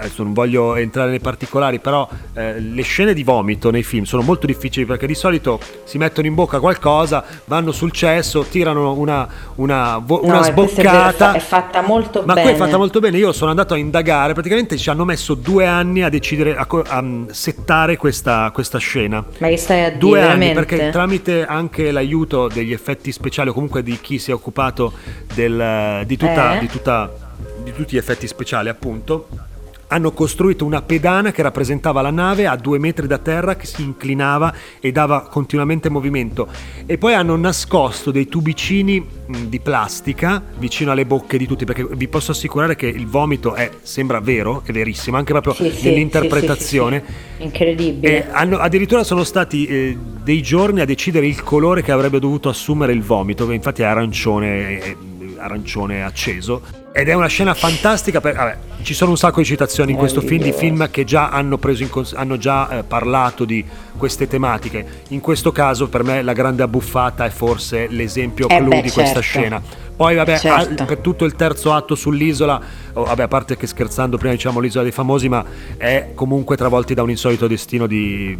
adesso 0.00 0.22
non 0.22 0.32
voglio 0.32 0.76
entrare 0.76 1.10
nei 1.10 1.20
particolari, 1.20 1.78
però 1.78 2.08
eh, 2.34 2.58
le 2.60 2.82
scene 2.82 3.14
di 3.14 3.22
vomito 3.22 3.70
nei 3.70 3.82
film 3.82 4.04
sono 4.04 4.22
molto 4.22 4.46
difficili 4.46 4.84
perché 4.86 5.06
di 5.06 5.14
solito 5.14 5.60
si 5.84 5.98
mettono 5.98 6.26
in 6.26 6.34
bocca 6.34 6.58
qualcosa, 6.60 7.24
vanno 7.44 7.72
sul 7.72 7.92
cesso, 7.92 8.42
tirano 8.42 8.92
una, 8.94 9.28
una, 9.56 9.98
vo- 9.98 10.24
una 10.24 10.40
No, 10.40 10.46
e 10.46 10.52
questa 10.52 10.80
è 10.80 10.84
vero, 10.84 10.96
è 10.96 10.98
sboccata. 11.12 11.30
fa- 11.30 11.32
è 11.36 11.40
fatta 11.40 11.82
molto 11.82 12.22
Ma 12.24 12.34
bene. 12.34 12.46
qui 12.46 12.56
è 12.56 12.64
fatta 12.64 12.76
molto 12.76 13.00
bene. 13.00 13.18
Io 13.18 13.32
sono 13.32 13.50
andato 13.50 13.74
a 13.74 13.76
indagare. 13.76 14.32
Praticamente 14.32 14.76
ci 14.76 14.90
hanno 14.90 15.04
messo 15.04 15.34
due 15.34 15.66
anni 15.66 16.02
a 16.02 16.08
decidere, 16.08 16.56
a, 16.56 16.66
a, 16.88 17.02
mm, 17.02 17.28
settare 17.28 17.96
questa, 17.96 18.50
questa 18.52 18.78
scena. 18.78 19.24
Ma 19.38 19.48
che 19.48 19.56
stai 19.56 19.80
a 19.84 19.88
dire? 19.88 19.98
Due 19.98 20.22
anni 20.22 20.52
perché 20.52 20.90
tramite 20.90 21.44
anche 21.46 21.90
l'aiuto 21.90 22.48
degli 22.48 22.72
effetti 22.72 23.12
speciali 23.12 23.50
o 23.50 23.52
comunque 23.52 23.82
di 23.82 23.98
chi 24.00 24.18
si 24.18 24.30
è 24.30 24.34
occupato 24.34 24.92
del- 25.34 26.04
di, 26.06 26.16
tutta, 26.16 26.56
Eh? 26.56 26.58
di, 26.60 26.68
tutta- 26.68 27.10
di 27.62 27.72
tutti 27.72 27.94
gli 27.94 27.98
effetti 27.98 28.26
speciali 28.26 28.68
appunto 28.68 29.28
hanno 29.92 30.12
costruito 30.12 30.64
una 30.64 30.82
pedana 30.82 31.32
che 31.32 31.42
rappresentava 31.42 32.00
la 32.00 32.10
nave 32.10 32.46
a 32.46 32.56
due 32.56 32.78
metri 32.78 33.06
da 33.06 33.18
terra 33.18 33.56
che 33.56 33.66
si 33.66 33.82
inclinava 33.82 34.52
e 34.80 34.92
dava 34.92 35.22
continuamente 35.28 35.88
movimento 35.88 36.46
e 36.86 36.96
poi 36.96 37.14
hanno 37.14 37.36
nascosto 37.36 38.10
dei 38.12 38.26
tubicini 38.28 39.04
di 39.46 39.58
plastica 39.60 40.42
vicino 40.58 40.92
alle 40.92 41.06
bocche 41.06 41.38
di 41.38 41.46
tutti 41.46 41.64
perché 41.64 41.86
vi 41.92 42.06
posso 42.08 42.30
assicurare 42.30 42.76
che 42.76 42.86
il 42.86 43.06
vomito 43.06 43.54
è, 43.54 43.68
sembra 43.82 44.20
vero, 44.20 44.62
è 44.64 44.70
verissimo 44.72 45.16
anche 45.16 45.32
proprio 45.32 45.54
Sì, 45.54 45.72
nell'interpretazione 45.82 47.02
sì, 47.06 47.12
sì. 47.12 47.42
Incredibile. 47.44 48.30
hanno- 48.30 48.58
addirittura 48.58 49.02
sono 49.02 49.24
stati 49.24 49.66
eh, 49.66 49.96
dei 50.22 50.40
giorni 50.42 50.80
a 50.80 50.84
decidere 50.84 51.26
il 51.26 51.42
colore 51.42 51.82
che 51.82 51.90
avrebbe 51.90 52.18
dovuto 52.20 52.48
assumere 52.48 52.92
il 52.92 53.02
vomito, 53.02 53.46
che 53.46 53.54
infatti 53.54 53.82
è 53.82 53.86
arancione, 53.86 54.80
eh, 54.82 54.96
arancione 55.40 56.04
acceso. 56.04 56.62
Ed 56.92 57.08
è 57.08 57.14
una 57.14 57.28
scena 57.28 57.54
fantastica. 57.54 58.20
Per, 58.20 58.34
vabbè, 58.34 58.56
ci 58.82 58.94
sono 58.94 59.10
un 59.12 59.16
sacco 59.16 59.40
di 59.40 59.46
citazioni 59.46 59.92
in 59.92 59.96
questo 59.98 60.20
film 60.20 60.42
di 60.42 60.52
film 60.52 60.90
che 60.90 61.04
già 61.04 61.28
hanno, 61.28 61.56
preso 61.56 61.82
in 61.82 61.88
cons- 61.88 62.14
hanno 62.14 62.36
già 62.36 62.78
eh, 62.78 62.82
parlato 62.82 63.44
di 63.44 63.64
queste 63.96 64.26
tematiche. 64.26 64.84
In 65.08 65.20
questo 65.20 65.52
caso, 65.52 65.88
per 65.88 66.02
me, 66.02 66.22
la 66.22 66.32
grande 66.32 66.62
abbuffata 66.62 67.24
è 67.24 67.30
forse 67.30 67.86
l'esempio 67.88 68.48
Eh 68.48 68.56
clou 68.56 68.68
beh, 68.68 68.82
di 68.82 68.90
questa 68.90 69.20
certo. 69.20 69.20
scena. 69.20 69.62
Poi, 69.94 70.14
vabbè, 70.14 70.38
Certo. 70.38 70.82
al- 70.82 70.86
per 70.86 70.98
tutto 70.98 71.24
il 71.24 71.34
terzo 71.36 71.72
atto 71.72 71.94
sull'isola, 71.94 72.60
oh, 72.94 73.04
vabbè, 73.04 73.22
a 73.22 73.28
parte 73.28 73.56
che 73.56 73.66
scherzando 73.66 74.16
prima 74.16 74.32
diciamo 74.32 74.58
l'isola 74.58 74.82
dei 74.82 74.92
famosi, 74.92 75.28
ma 75.28 75.44
è 75.76 76.12
comunque 76.14 76.56
travolti 76.56 76.94
da 76.94 77.02
un 77.02 77.10
insolito 77.10 77.46
destino 77.46 77.86
di, 77.86 78.36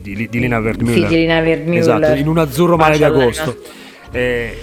di, 0.00 0.28
di 0.30 0.38
Lina 0.38 0.58
Wertmüller. 0.58 1.08
Sì, 1.08 1.14
di 1.14 1.16
Lina 1.16 1.40
Wertmüller. 1.40 1.80
Esatto, 1.80 2.12
in 2.14 2.28
un 2.28 2.38
azzurro 2.38 2.76
mare 2.76 2.96
di 2.96 3.04
agosto. 3.04 3.56
Eh, 4.12 4.56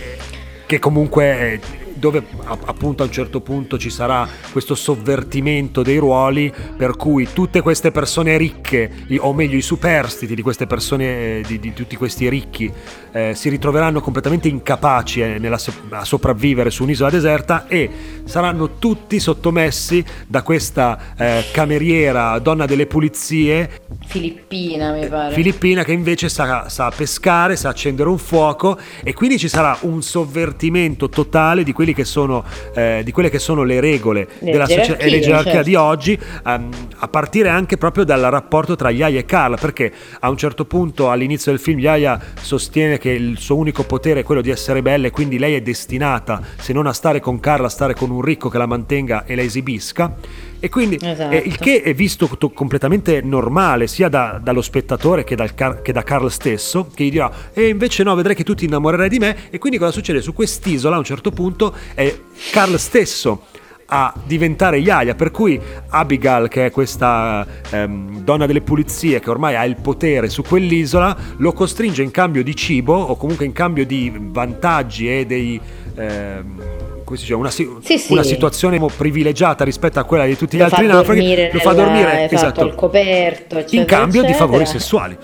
che 0.71 0.79
comunque 0.79 1.59
dove 2.01 2.23
appunto 2.45 3.03
a 3.03 3.05
un 3.05 3.11
certo 3.11 3.41
punto 3.41 3.77
ci 3.77 3.91
sarà 3.91 4.27
questo 4.51 4.73
sovvertimento 4.73 5.83
dei 5.83 5.97
ruoli 5.97 6.51
per 6.75 6.97
cui 6.97 7.27
tutte 7.31 7.61
queste 7.61 7.91
persone 7.91 8.37
ricche 8.37 8.91
o 9.19 9.33
meglio 9.33 9.55
i 9.55 9.61
superstiti 9.61 10.33
di 10.33 10.41
queste 10.41 10.65
persone 10.65 11.05
eh, 11.05 11.43
di, 11.45 11.59
di 11.59 11.73
tutti 11.73 11.95
questi 11.95 12.27
ricchi 12.27 12.73
eh, 13.11 13.33
si 13.35 13.49
ritroveranno 13.49 14.01
completamente 14.01 14.47
incapaci 14.47 15.21
eh, 15.21 15.37
nella 15.37 15.59
a 15.91 16.03
sopravvivere 16.03 16.71
su 16.71 16.83
un'isola 16.83 17.11
deserta 17.11 17.67
e 17.67 17.89
saranno 18.23 18.77
tutti 18.79 19.19
sottomessi 19.19 20.03
da 20.25 20.41
questa 20.41 21.13
eh, 21.15 21.45
cameriera 21.51 22.39
donna 22.39 22.65
delle 22.65 22.87
pulizie 22.87 23.81
Filippina, 24.05 24.91
mi 24.91 25.07
pare. 25.07 25.33
filippina 25.33 25.83
che 25.83 25.91
invece 25.91 26.29
sa, 26.29 26.67
sa 26.67 26.89
pescare, 26.89 27.55
sa 27.55 27.69
accendere 27.69 28.09
un 28.09 28.17
fuoco 28.17 28.77
e 29.03 29.13
quindi 29.13 29.37
ci 29.37 29.47
sarà 29.47 29.77
un 29.81 30.01
sovvertimento 30.01 31.07
totale 31.07 31.63
di, 31.63 31.71
quelli 31.71 31.90
sono, 32.03 32.43
eh, 32.73 33.01
di 33.03 33.11
quelle 33.11 33.29
che 33.29 33.39
sono 33.39 33.63
le 33.63 33.79
regole 33.79 34.27
Le 34.39 34.51
della 34.51 34.67
società 34.67 34.97
e 34.97 35.09
le 35.09 35.19
gerarchie, 35.19 35.21
gerarchie 35.21 35.51
certo. 35.51 35.69
di 35.69 35.75
oggi, 35.75 36.19
ehm, 36.45 36.69
a 36.97 37.07
partire 37.07 37.49
anche 37.49 37.77
proprio 37.77 38.03
dal 38.03 38.21
rapporto 38.21 38.75
tra 38.75 38.89
Yaya 38.89 39.19
e 39.19 39.25
Carla, 39.25 39.57
perché 39.57 39.91
a 40.19 40.29
un 40.29 40.37
certo 40.37 40.65
punto 40.65 41.09
all'inizio 41.09 41.51
del 41.51 41.59
film 41.59 41.79
Yaya 41.79 42.19
sostiene 42.39 42.97
che 42.97 43.09
il 43.11 43.37
suo 43.37 43.55
unico 43.55 43.83
potere 43.83 44.21
è 44.21 44.23
quello 44.23 44.41
di 44.41 44.49
essere 44.49 44.81
bella 44.81 45.07
e 45.07 45.11
quindi 45.11 45.37
lei 45.37 45.55
è 45.55 45.61
destinata, 45.61 46.41
se 46.57 46.73
non 46.73 46.87
a 46.87 46.93
stare 46.93 47.19
con 47.19 47.39
Carla, 47.39 47.67
a 47.67 47.69
stare 47.69 47.93
con 47.93 48.09
un 48.09 48.21
ricco 48.21 48.49
che 48.49 48.57
la 48.57 48.65
mantenga 48.65 49.25
e 49.25 49.35
la 49.35 49.41
esibisca. 49.41 50.15
E 50.63 50.69
quindi 50.69 50.99
Esatto. 51.01 51.33
eh, 51.33 51.41
il 51.43 51.57
che 51.57 51.81
è 51.81 51.91
visto 51.95 52.27
to- 52.37 52.51
completamente 52.51 53.19
normale 53.21 53.87
sia 53.87 54.09
da- 54.09 54.39
dallo 54.41 54.61
spettatore 54.61 55.23
che, 55.23 55.35
dal 55.35 55.55
Car- 55.55 55.81
che 55.81 55.91
da 55.91 56.03
Carl 56.03 56.29
stesso, 56.29 56.87
che 56.93 57.03
gli 57.05 57.09
dirà 57.09 57.31
e 57.51 57.67
invece 57.67 58.03
no, 58.03 58.13
vedrai 58.13 58.35
che 58.35 58.43
tu 58.43 58.53
ti 58.53 58.65
innamorerai 58.65 59.09
di 59.09 59.17
me 59.17 59.35
e 59.49 59.57
quindi 59.57 59.79
cosa 59.79 59.89
succede? 59.91 60.21
Su 60.21 60.33
quest'isola 60.33 60.95
a 60.95 60.99
un 60.99 61.03
certo 61.03 61.31
punto 61.31 61.73
è 61.95 62.15
Carl 62.51 62.77
stesso 62.77 63.45
a 63.93 64.13
diventare 64.23 64.77
Yaya, 64.77 65.15
per 65.15 65.31
cui 65.31 65.59
Abigail, 65.89 66.47
che 66.47 66.67
è 66.67 66.71
questa 66.71 67.45
ehm, 67.71 68.19
donna 68.21 68.45
delle 68.45 68.61
pulizie 68.61 69.19
che 69.19 69.29
ormai 69.31 69.55
ha 69.55 69.65
il 69.65 69.77
potere 69.81 70.29
su 70.29 70.43
quell'isola, 70.43 71.17
lo 71.37 71.53
costringe 71.53 72.03
in 72.03 72.11
cambio 72.11 72.43
di 72.43 72.55
cibo 72.55 72.93
o 72.93 73.17
comunque 73.17 73.45
in 73.45 73.51
cambio 73.51 73.83
di 73.85 74.13
vantaggi 74.15 75.09
e 75.11 75.25
dei... 75.25 75.59
ehm, 75.95 76.61
dice, 77.19 77.33
una, 77.33 77.49
Sì, 77.51 77.67
sì. 77.81 78.05
una 78.11 78.23
situazione 78.23 78.79
privilegiata 78.95 79.63
rispetto 79.63 79.99
a 79.99 80.03
quella 80.03 80.25
di 80.25 80.35
tutti 80.37 80.55
gli 80.55 80.59
Lo 80.59 80.65
altri 80.65 80.85
fa 80.87 80.93
naufraghi, 80.93 81.19
dormire 81.19 81.49
lo 81.53 81.59
fa 81.59 81.71
nella- 81.71 81.83
dormire 81.83 82.11
esatto, 82.23 82.35
esatto, 82.35 82.61
al 82.61 82.75
coperto, 82.75 83.57
eccetera, 83.57 83.81
in 83.81 83.85
cambio 83.87 84.21
di 84.21 84.27
eccetera. 84.27 84.45
favori 84.47 84.65
sessuali. 84.65 85.17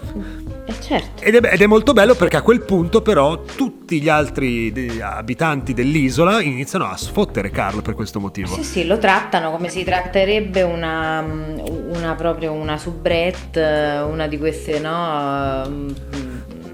Eh, 0.70 0.74
certo. 0.82 1.24
Ed 1.24 1.36
è, 1.36 1.53
ed 1.53 1.62
è 1.62 1.65
molto 1.65 1.94
bello 1.94 2.13
perché 2.15 2.36
a 2.36 2.41
quel 2.41 2.60
punto 2.62 3.01
però 3.01 3.41
tutti 3.41 4.01
gli 4.01 4.10
altri 4.10 4.74
abitanti 5.01 5.74
dell'isola 5.74 6.41
iniziano 6.41 6.84
a 6.89 6.98
sfottere 6.98 7.50
Carl 7.51 7.82
per 7.82 7.94
questo 7.96 8.20
motivo. 8.20 8.53
Sì, 8.53 8.63
sì, 8.63 8.86
lo 8.86 8.98
trattano 8.98 9.51
come 9.51 9.70
si 9.70 9.86
tratterebbe 9.86 10.63
una, 10.63 11.22
una 11.22 12.15
proprio 12.15 12.51
una 12.51 12.77
soubrette, 12.77 14.03
una 14.12 14.27
di 14.27 14.38
queste, 14.38 14.79
no? 14.79 15.96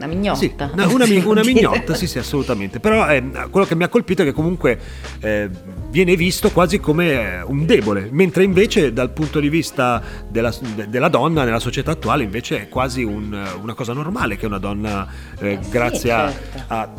Una 0.05 0.13
mignotta. 0.13 0.37
Sì, 0.37 0.53
una, 0.57 0.87
una 0.87 1.05
una 1.25 1.43
mignotta, 1.43 1.93
sì, 1.95 2.07
sì, 2.07 2.17
assolutamente. 2.19 2.79
Però 2.79 3.07
eh, 3.09 3.23
quello 3.49 3.65
che 3.65 3.75
mi 3.75 3.83
ha 3.83 3.87
colpito 3.87 4.21
è 4.21 4.25
che 4.25 4.31
comunque 4.33 4.79
eh, 5.19 5.49
viene 5.89 6.15
visto 6.15 6.51
quasi 6.51 6.79
come 6.79 7.11
eh, 7.37 7.41
un 7.43 7.65
debole, 7.65 8.09
mentre 8.11 8.43
invece 8.43 8.91
dal 8.93 9.11
punto 9.11 9.39
di 9.39 9.49
vista 9.49 10.01
della, 10.29 10.53
de- 10.75 10.89
della 10.89 11.07
donna 11.07 11.43
nella 11.43 11.59
società 11.59 11.91
attuale 11.91 12.23
invece 12.23 12.63
è 12.63 12.69
quasi 12.69 13.03
un- 13.03 13.37
una 13.61 13.73
cosa 13.73 13.93
normale 13.93 14.35
che 14.37 14.45
una 14.45 14.57
donna, 14.59 15.07
eh, 15.39 15.51
Eh 15.53 15.59
sì, 15.61 15.69
grazie 15.69 16.11
a- 16.11 16.31
certo. 16.31 16.63
a, 16.73 16.89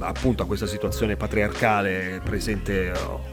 appunto 0.00 0.42
a 0.42 0.46
questa 0.46 0.66
situazione 0.66 1.16
patriarcale 1.16 2.20
presente 2.24 2.88
eh, 2.88 2.92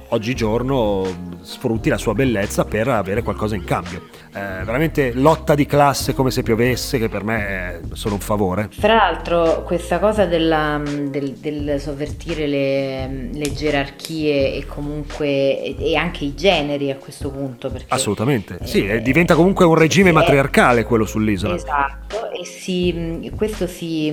oggigiorno, 0.09 1.37
sfrutti 1.41 1.89
la 1.89 1.97
sua 1.97 2.13
bellezza 2.13 2.65
per 2.65 2.87
avere 2.87 3.21
qualcosa 3.23 3.55
in 3.55 3.63
cambio. 3.63 4.07
Eh, 4.33 4.63
veramente 4.63 5.11
lotta 5.13 5.55
di 5.55 5.65
classe 5.65 6.13
come 6.13 6.31
se 6.31 6.43
piovesse, 6.43 6.97
che 6.99 7.09
per 7.09 7.23
me 7.23 7.47
è 7.47 7.79
solo 7.93 8.15
un 8.15 8.19
favore. 8.21 8.69
Fra 8.71 8.95
l'altro 8.95 9.63
questa 9.63 9.99
cosa 9.99 10.25
della- 10.25 10.81
del, 11.09 11.33
del 11.33 11.79
sovvertire 11.79 12.47
le, 12.47 13.29
le 13.33 13.53
gerarchie 13.53 14.55
e 14.55 14.65
comunque 14.65 15.75
e, 15.77 15.95
anche 15.95 16.25
i 16.25 16.35
generi 16.35 16.91
a 16.91 16.95
questo 16.97 17.29
punto 17.31 17.69
perché 17.69 17.87
Assolutamente, 17.89 18.59
sì, 18.63 18.85
eh, 18.87 18.95
eh, 18.95 19.01
diventa 19.01 19.35
comunque 19.35 19.65
un 19.65 19.75
regime 19.75 20.11
matriarcale 20.11 20.83
quello 20.83 21.05
sull'isola. 21.05 21.55
Esatto, 21.55 22.31
e 22.31 22.45
si, 22.45 22.91
mh, 22.93 23.35
questo 23.35 23.67
si 23.67 24.11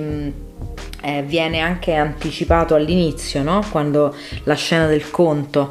eh, 1.06 1.22
viene 1.22 1.60
anche 1.60 1.94
anticipato 1.94 2.74
all'inizio, 2.74 3.42
no? 3.44 3.62
Quando 3.70 4.12
la 4.42 4.54
scena 4.54 4.86
del 4.86 5.08
conto, 5.10 5.70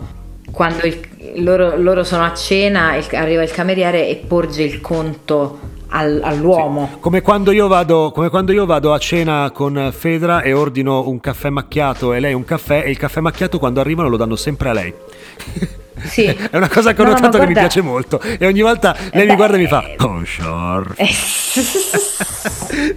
quando 0.51 0.85
il- 0.85 0.99
loro, 1.43 1.75
loro 1.77 2.03
sono 2.05 2.23
a 2.23 2.33
cena, 2.33 2.95
il- 2.95 3.05
arriva 3.13 3.43
il 3.43 3.51
cameriere 3.51 4.07
e 4.07 4.15
porge 4.15 4.63
il 4.63 4.79
conto 4.79 5.59
al- 5.89 6.21
all'uomo. 6.23 6.97
Come 7.01 7.21
quando, 7.21 7.51
vado, 7.67 8.11
come 8.13 8.29
quando 8.29 8.53
io 8.53 8.65
vado 8.65 8.93
a 8.93 8.97
cena 8.97 9.51
con 9.53 9.91
Fedra 9.91 10.41
e 10.41 10.53
ordino 10.53 11.07
un 11.07 11.19
caffè 11.19 11.49
macchiato 11.49 12.13
e 12.13 12.19
lei 12.21 12.33
un 12.33 12.45
caffè 12.45 12.83
e 12.85 12.89
il 12.89 12.97
caffè 12.97 13.19
macchiato 13.19 13.59
quando 13.59 13.81
arrivano 13.81 14.07
lo 14.07 14.17
danno 14.17 14.35
sempre 14.37 14.69
a 14.69 14.73
lei. 14.73 14.93
Sì. 16.03 16.25
È 16.51 16.57
una 16.57 16.69
cosa 16.69 16.93
che 16.93 17.01
ho 17.01 17.05
No, 17.05 17.11
no, 17.11 17.15
notato 17.15 17.39
che 17.39 17.47
mi 17.47 17.53
piace 17.53 17.81
molto 17.81 18.19
e 18.21 18.45
ogni 18.45 18.61
volta 18.61 18.95
lei 19.11 19.23
mi 19.23 19.31
beh, 19.31 19.35
guarda 19.35 19.55
e 19.55 19.59
mi 19.59 19.67
fa 19.67 19.83
eh, 19.85 19.95
Oh 19.99 20.23
sure. 20.25 20.93
Eh, 20.97 21.09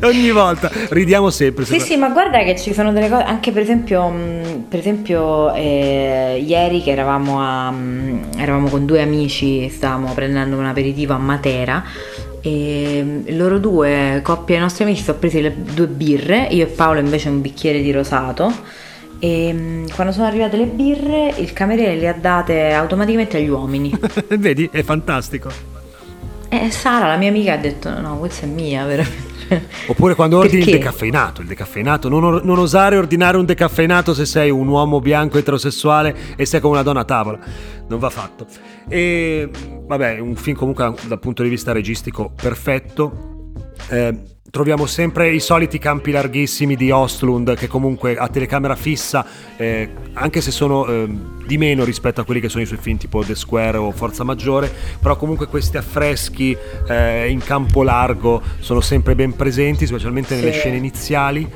ogni 0.07 0.31
volta 0.31 0.71
ridiamo 0.91 1.31
sempre. 1.31 1.65
Sì, 1.65 1.81
sì, 1.81 1.97
ma 1.97 2.09
guarda 2.09 2.43
che 2.43 2.59
ci 2.59 2.73
sono 2.75 2.93
delle 2.93 3.09
cose, 3.09 3.23
anche 3.25 3.53
per 3.53 3.63
esempio, 3.63 4.09
mh, 4.09 4.67
per 4.69 4.79
esempio 4.81 5.55
eh, 5.55 6.43
ieri 6.45 6.83
che 6.83 6.91
eravamo, 6.91 7.41
a, 7.41 7.71
mh, 7.71 8.31
eravamo 8.39 8.69
con 8.69 8.85
due 8.85 9.01
amici, 9.03 9.69
stavamo 9.69 10.13
prendendo 10.15 10.57
un 10.57 10.67
aperitivo 10.67 11.15
a 11.15 11.19
Matera 11.19 11.83
e 12.41 13.03
mh, 13.03 13.37
loro 13.37 13.59
due, 13.59 14.21
coppia 14.23 14.57
di 14.57 14.63
nostri 14.63 14.85
amici, 14.85 15.03
sono 15.03 15.19
presi 15.19 15.41
le 15.41 15.55
due 15.57 15.87
birre, 15.87 16.49
io 16.51 16.65
e 16.65 16.69
Paolo 16.69 17.01
invece 17.01 17.29
un 17.29 17.41
bicchiere 17.41 17.81
di 17.81 17.93
rosato 17.93 18.53
e 19.19 19.53
mh, 19.53 19.95
quando 19.95 20.13
sono 20.13 20.27
arrivate 20.27 20.57
le 20.57 20.67
birre 20.67 21.35
il 21.39 21.53
cameriere 21.53 21.97
le 21.97 22.09
ha 22.09 22.15
date 22.15 22.73
automaticamente 22.73 23.37
agli 23.37 23.49
uomini. 23.49 23.93
Vedi, 24.39 24.69
è 24.73 24.83
fantastico. 24.83 25.51
Eh, 26.49 26.71
Sara, 26.71 27.07
la 27.07 27.17
mia 27.17 27.29
amica, 27.29 27.53
ha 27.53 27.59
detto 27.59 28.01
no, 28.01 28.19
questa 28.19 28.47
è 28.47 28.49
mia, 28.49 28.85
veramente. 28.85 29.37
Oppure 29.87 30.15
quando 30.15 30.39
ordini 30.39 30.63
il 30.63 30.71
decaffeinato, 30.71 31.41
il 31.41 31.47
decaffeinato, 31.47 32.09
non, 32.09 32.41
non, 32.43 32.59
osare 32.59 32.97
ordinare 32.97 33.37
un 33.37 33.45
decaffeinato 33.45 34.15
se 34.15 34.27
sei 34.27 34.51
un 34.51 34.69
uomo 34.69 35.01
bianco 35.01 35.39
eterosessuale 35.39 36.15
e 36.37 36.45
sei 36.45 36.61
come 36.61 36.75
una 36.75 36.83
donna 36.83 37.01
a 37.01 37.05
tavola, 37.05 37.39
non 37.89 37.99
va 37.99 38.11
fatto. 38.11 38.47
E 38.89 39.49
vabbè, 39.87 40.19
un 40.19 40.37
film 40.37 40.57
comunque 40.57 40.95
dal 41.07 41.19
punto 41.19 41.43
di 41.43 41.49
vista 41.49 41.73
registico 41.73 42.33
perfetto. 42.35 43.37
Eh, 43.91 44.38
troviamo 44.51 44.87
sempre 44.87 45.31
i 45.31 45.41
soliti 45.41 45.79
campi 45.79 46.11
larghissimi 46.11 46.75
di 46.75 46.91
Ostlund 46.91 47.55
che 47.55 47.67
comunque 47.67 48.17
a 48.17 48.29
telecamera 48.29 48.77
fissa, 48.77 49.25
eh, 49.57 49.91
anche 50.15 50.41
se 50.41 50.51
sono 50.51 50.87
eh, 50.87 51.09
di 51.47 51.59
meno 51.59 51.85
rispetto 51.85 52.21
a 52.21 52.25
quelli 52.25 52.41
che 52.41 52.49
sono 52.49 52.63
i 52.63 52.67
suoi 52.67 52.79
film 52.79 52.97
tipo 52.97 53.23
The 53.23 53.35
Square 53.35 53.77
o 53.77 53.91
Forza 53.91 54.25
Maggiore, 54.25 54.73
però 55.01 55.17
comunque 55.17 55.49
questi 55.49 55.77
affreschi 55.77 56.57
eh, 56.89 57.29
in 57.29 57.41
campo 57.41 57.83
largo 57.83 58.43
sono 58.61 58.81
sempre 58.81 59.15
ben 59.15 59.37
presenti, 59.37 59.87
specialmente 59.87 60.35
nelle 60.35 60.53
sì. 60.53 60.59
scene 60.61 60.77
iniziali. 60.77 61.51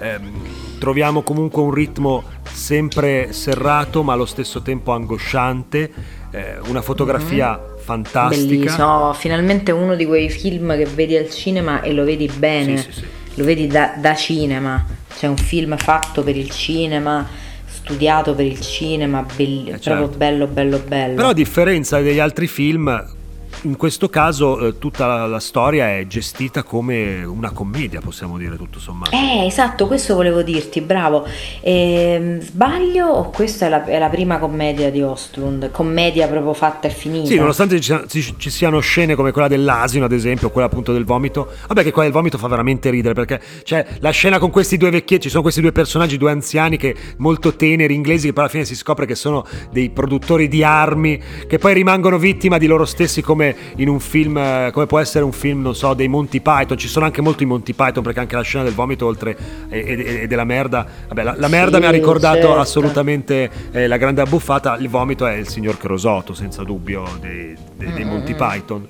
Ehm, 0.00 0.76
troviamo 0.78 1.22
comunque 1.22 1.60
un 1.60 1.72
ritmo 1.72 2.22
sempre 2.44 3.32
serrato 3.32 4.02
ma 4.02 4.14
allo 4.14 4.26
stesso 4.26 4.62
tempo 4.62 4.92
angosciante, 4.92 5.92
eh, 6.30 6.58
una 6.66 6.82
fotografia 6.82 7.58
mm-hmm 7.58 7.76
fantastica. 7.88 8.44
Bellissimo, 8.44 9.12
finalmente 9.14 9.72
uno 9.72 9.94
di 9.94 10.04
quei 10.04 10.28
film 10.28 10.76
che 10.76 10.84
vedi 10.84 11.16
al 11.16 11.30
cinema 11.30 11.80
e 11.80 11.92
lo 11.92 12.04
vedi 12.04 12.30
bene, 12.36 12.76
sì, 12.76 12.92
sì, 12.92 13.00
sì. 13.00 13.06
lo 13.34 13.44
vedi 13.44 13.66
da, 13.66 13.94
da 13.96 14.14
cinema, 14.14 14.84
c'è 15.16 15.26
un 15.26 15.38
film 15.38 15.76
fatto 15.78 16.22
per 16.22 16.36
il 16.36 16.50
cinema 16.50 17.26
studiato 17.66 18.34
per 18.34 18.44
il 18.44 18.60
cinema, 18.60 19.24
belli- 19.34 19.68
eh, 19.68 19.80
certo. 19.80 20.00
proprio 20.00 20.18
bello, 20.18 20.46
bello, 20.46 20.82
bello. 20.86 21.14
Però 21.14 21.28
a 21.28 21.34
differenza 21.34 22.00
degli 22.00 22.18
altri 22.18 22.46
film, 22.46 23.16
in 23.62 23.76
questo 23.76 24.08
caso 24.08 24.66
eh, 24.66 24.78
tutta 24.78 25.06
la, 25.06 25.26
la, 25.26 25.40
storia 25.40 25.96
è 25.96 26.06
gestita 26.06 26.62
come 26.62 27.24
una 27.24 27.50
commedia, 27.50 28.00
possiamo 28.00 28.38
dire 28.38 28.56
tutto 28.56 28.78
sommato. 28.78 29.10
Eh, 29.14 29.46
esatto, 29.46 29.86
questo 29.86 30.14
volevo 30.14 30.42
dirti, 30.42 30.80
bravo. 30.80 31.26
Eh, 31.60 32.38
sbaglio 32.40 33.06
o 33.06 33.30
questa 33.30 33.66
è 33.66 33.68
la, 33.68 33.84
è 33.84 33.98
la, 33.98 34.08
prima 34.08 34.38
commedia 34.38 34.90
di 34.90 35.02
Ostlund? 35.02 35.70
Commedia 35.70 36.28
proprio 36.28 36.52
fatta 36.52 36.88
e 36.88 36.90
finita? 36.90 37.26
Sì, 37.26 37.36
nonostante 37.36 37.80
ci, 37.80 37.94
ci, 38.08 38.34
ci, 38.36 38.50
siano 38.50 38.80
scene 38.80 39.14
come 39.14 39.32
quella 39.32 39.48
dell'asino, 39.48 40.04
ad 40.04 40.12
esempio, 40.12 40.50
quella 40.50 40.66
appunto 40.66 40.92
del 40.92 41.04
vomito. 41.04 41.50
Vabbè, 41.66 41.82
che 41.82 41.90
quella 41.90 42.08
del 42.08 42.16
vomito 42.16 42.38
fa 42.38 42.48
veramente 42.48 42.90
ridere 42.90 43.14
perché 43.14 43.40
c'è 43.62 43.84
la 44.00 44.10
scena 44.10 44.38
con 44.38 44.50
questi 44.50 44.76
due 44.76 44.90
vecchietti, 44.90 45.24
ci 45.24 45.30
sono 45.30 45.42
questi 45.42 45.60
due 45.60 45.72
personaggi, 45.72 46.16
due 46.16 46.30
anziani 46.30 46.76
che 46.76 46.94
molto 47.16 47.56
teneri, 47.56 47.94
inglesi, 47.94 48.26
che 48.26 48.32
poi 48.32 48.44
alla 48.44 48.52
fine 48.52 48.64
si 48.64 48.76
scopre 48.76 49.06
che 49.06 49.14
sono 49.14 49.44
dei 49.72 49.90
produttori 49.90 50.48
di 50.48 50.62
armi, 50.62 51.20
che 51.48 51.58
poi 51.58 51.74
rimangono 51.74 52.18
vittima 52.18 52.58
di 52.58 52.66
loro 52.66 52.84
stessi 52.84 53.22
come 53.22 53.47
in 53.76 53.88
un 53.88 54.00
film, 54.00 54.36
eh, 54.36 54.70
come 54.72 54.86
può 54.86 54.98
essere 54.98 55.24
un 55.24 55.32
film, 55.32 55.62
non 55.62 55.74
so, 55.74 55.94
dei 55.94 56.08
Monty 56.08 56.40
Python, 56.40 56.76
ci 56.76 56.88
sono 56.88 57.04
anche 57.04 57.20
molti 57.20 57.44
Monty 57.44 57.72
Python 57.72 58.02
perché 58.02 58.20
anche 58.20 58.36
la 58.36 58.42
scena 58.42 58.64
del 58.64 58.74
vomito 58.74 59.06
oltre 59.06 59.36
e, 59.68 59.78
e, 59.78 60.20
e 60.22 60.26
della 60.26 60.44
merda, 60.44 60.86
vabbè 61.08 61.22
la, 61.22 61.34
la 61.36 61.48
merda 61.48 61.76
sì, 61.76 61.82
mi 61.82 61.88
ha 61.88 61.90
ricordato 61.90 62.40
certo. 62.40 62.58
assolutamente 62.58 63.50
eh, 63.70 63.86
la 63.86 63.96
grande 63.96 64.20
abbuffata, 64.20 64.76
il 64.76 64.88
vomito 64.88 65.26
è 65.26 65.34
il 65.34 65.48
signor 65.48 65.76
Crosoto 65.78 66.34
senza 66.34 66.62
dubbio 66.62 67.04
dei, 67.20 67.56
dei, 67.76 67.92
dei 67.92 68.04
Monty 68.04 68.34
Python. 68.34 68.86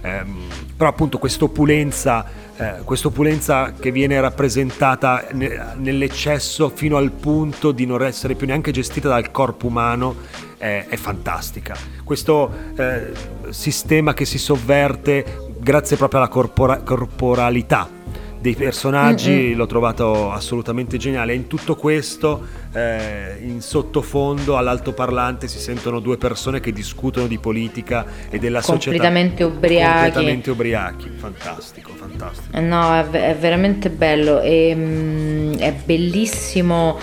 Um, 0.00 0.46
però 0.76 0.90
appunto 0.90 1.18
questa 1.18 1.44
opulenza, 1.44 2.24
eh, 2.56 2.74
quest'opulenza 2.84 3.72
che 3.78 3.90
viene 3.90 4.20
rappresentata 4.20 5.26
ne, 5.32 5.74
nell'eccesso 5.76 6.68
fino 6.68 6.96
al 6.96 7.10
punto 7.10 7.72
di 7.72 7.84
non 7.84 8.02
essere 8.04 8.34
più 8.34 8.46
neanche 8.46 8.70
gestita 8.70 9.08
dal 9.08 9.32
corpo 9.32 9.66
umano 9.66 10.46
è, 10.58 10.86
è 10.88 10.96
fantastica. 10.96 11.76
Questo 12.04 12.52
eh, 12.76 13.12
sistema 13.50 14.12
che 14.12 14.24
si 14.24 14.38
sovverte 14.38 15.46
grazie 15.58 15.96
proprio 15.96 16.20
alla 16.20 16.28
corpora- 16.28 16.82
corporalità 16.82 17.96
dei 18.40 18.54
personaggi 18.54 19.32
Mm-mm. 19.32 19.56
l'ho 19.56 19.66
trovato 19.66 20.30
assolutamente 20.30 20.96
geniale. 20.96 21.34
In 21.34 21.46
tutto 21.46 21.74
questo, 21.74 22.46
eh, 22.72 23.36
in 23.40 23.60
sottofondo 23.60 24.56
all'altoparlante 24.56 25.48
si 25.48 25.58
sentono 25.58 25.98
due 25.98 26.16
persone 26.18 26.60
che 26.60 26.72
discutono 26.72 27.26
di 27.26 27.38
politica 27.38 28.06
e 28.30 28.38
della 28.38 28.60
completamente 28.60 29.42
società. 29.42 29.56
Ubriachi. 29.56 30.02
Completamente 30.02 30.50
ubriachi. 30.50 31.10
Fantastico, 31.16 31.92
fantastico. 31.94 32.56
Eh, 32.56 32.60
no, 32.60 32.94
è, 32.94 33.08
è 33.08 33.36
veramente 33.36 33.90
bello. 33.90 34.40
E, 34.40 34.74
mh, 34.74 34.80
mm, 34.80 35.54
è 35.54 35.72
bellissimo 35.84 36.98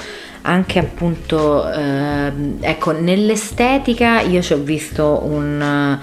anche 0.45 0.79
appunto, 0.79 1.69
eh, 1.71 2.31
ecco, 2.62 2.91
nell'estetica 2.91 4.21
io 4.21 4.41
ci 4.41 4.53
ho 4.53 4.58
visto 4.58 5.21
un 5.23 5.99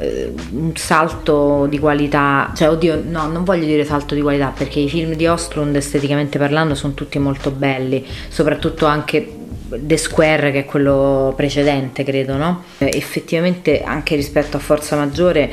eh, 0.00 0.32
un 0.52 0.74
salto 0.76 1.66
di 1.68 1.78
qualità, 1.78 2.52
cioè 2.56 2.70
oddio, 2.70 3.02
no, 3.06 3.26
non 3.26 3.44
voglio 3.44 3.66
dire 3.66 3.84
salto 3.84 4.14
di 4.14 4.22
qualità 4.22 4.52
perché 4.56 4.80
i 4.80 4.88
film 4.88 5.12
di 5.14 5.26
Ostrund 5.26 5.76
esteticamente 5.76 6.38
parlando 6.38 6.74
sono 6.74 6.94
tutti 6.94 7.18
molto 7.18 7.50
belli, 7.50 8.04
soprattutto 8.28 8.86
anche 8.86 9.36
The 9.68 9.96
Square 9.96 10.52
che 10.52 10.60
è 10.60 10.64
quello 10.64 11.34
precedente, 11.36 12.02
credo, 12.02 12.36
no? 12.36 12.64
Eh, 12.78 12.90
effettivamente 12.94 13.82
anche 13.82 14.16
rispetto 14.16 14.56
a 14.56 14.60
Forza 14.60 14.96
Maggiore 14.96 15.50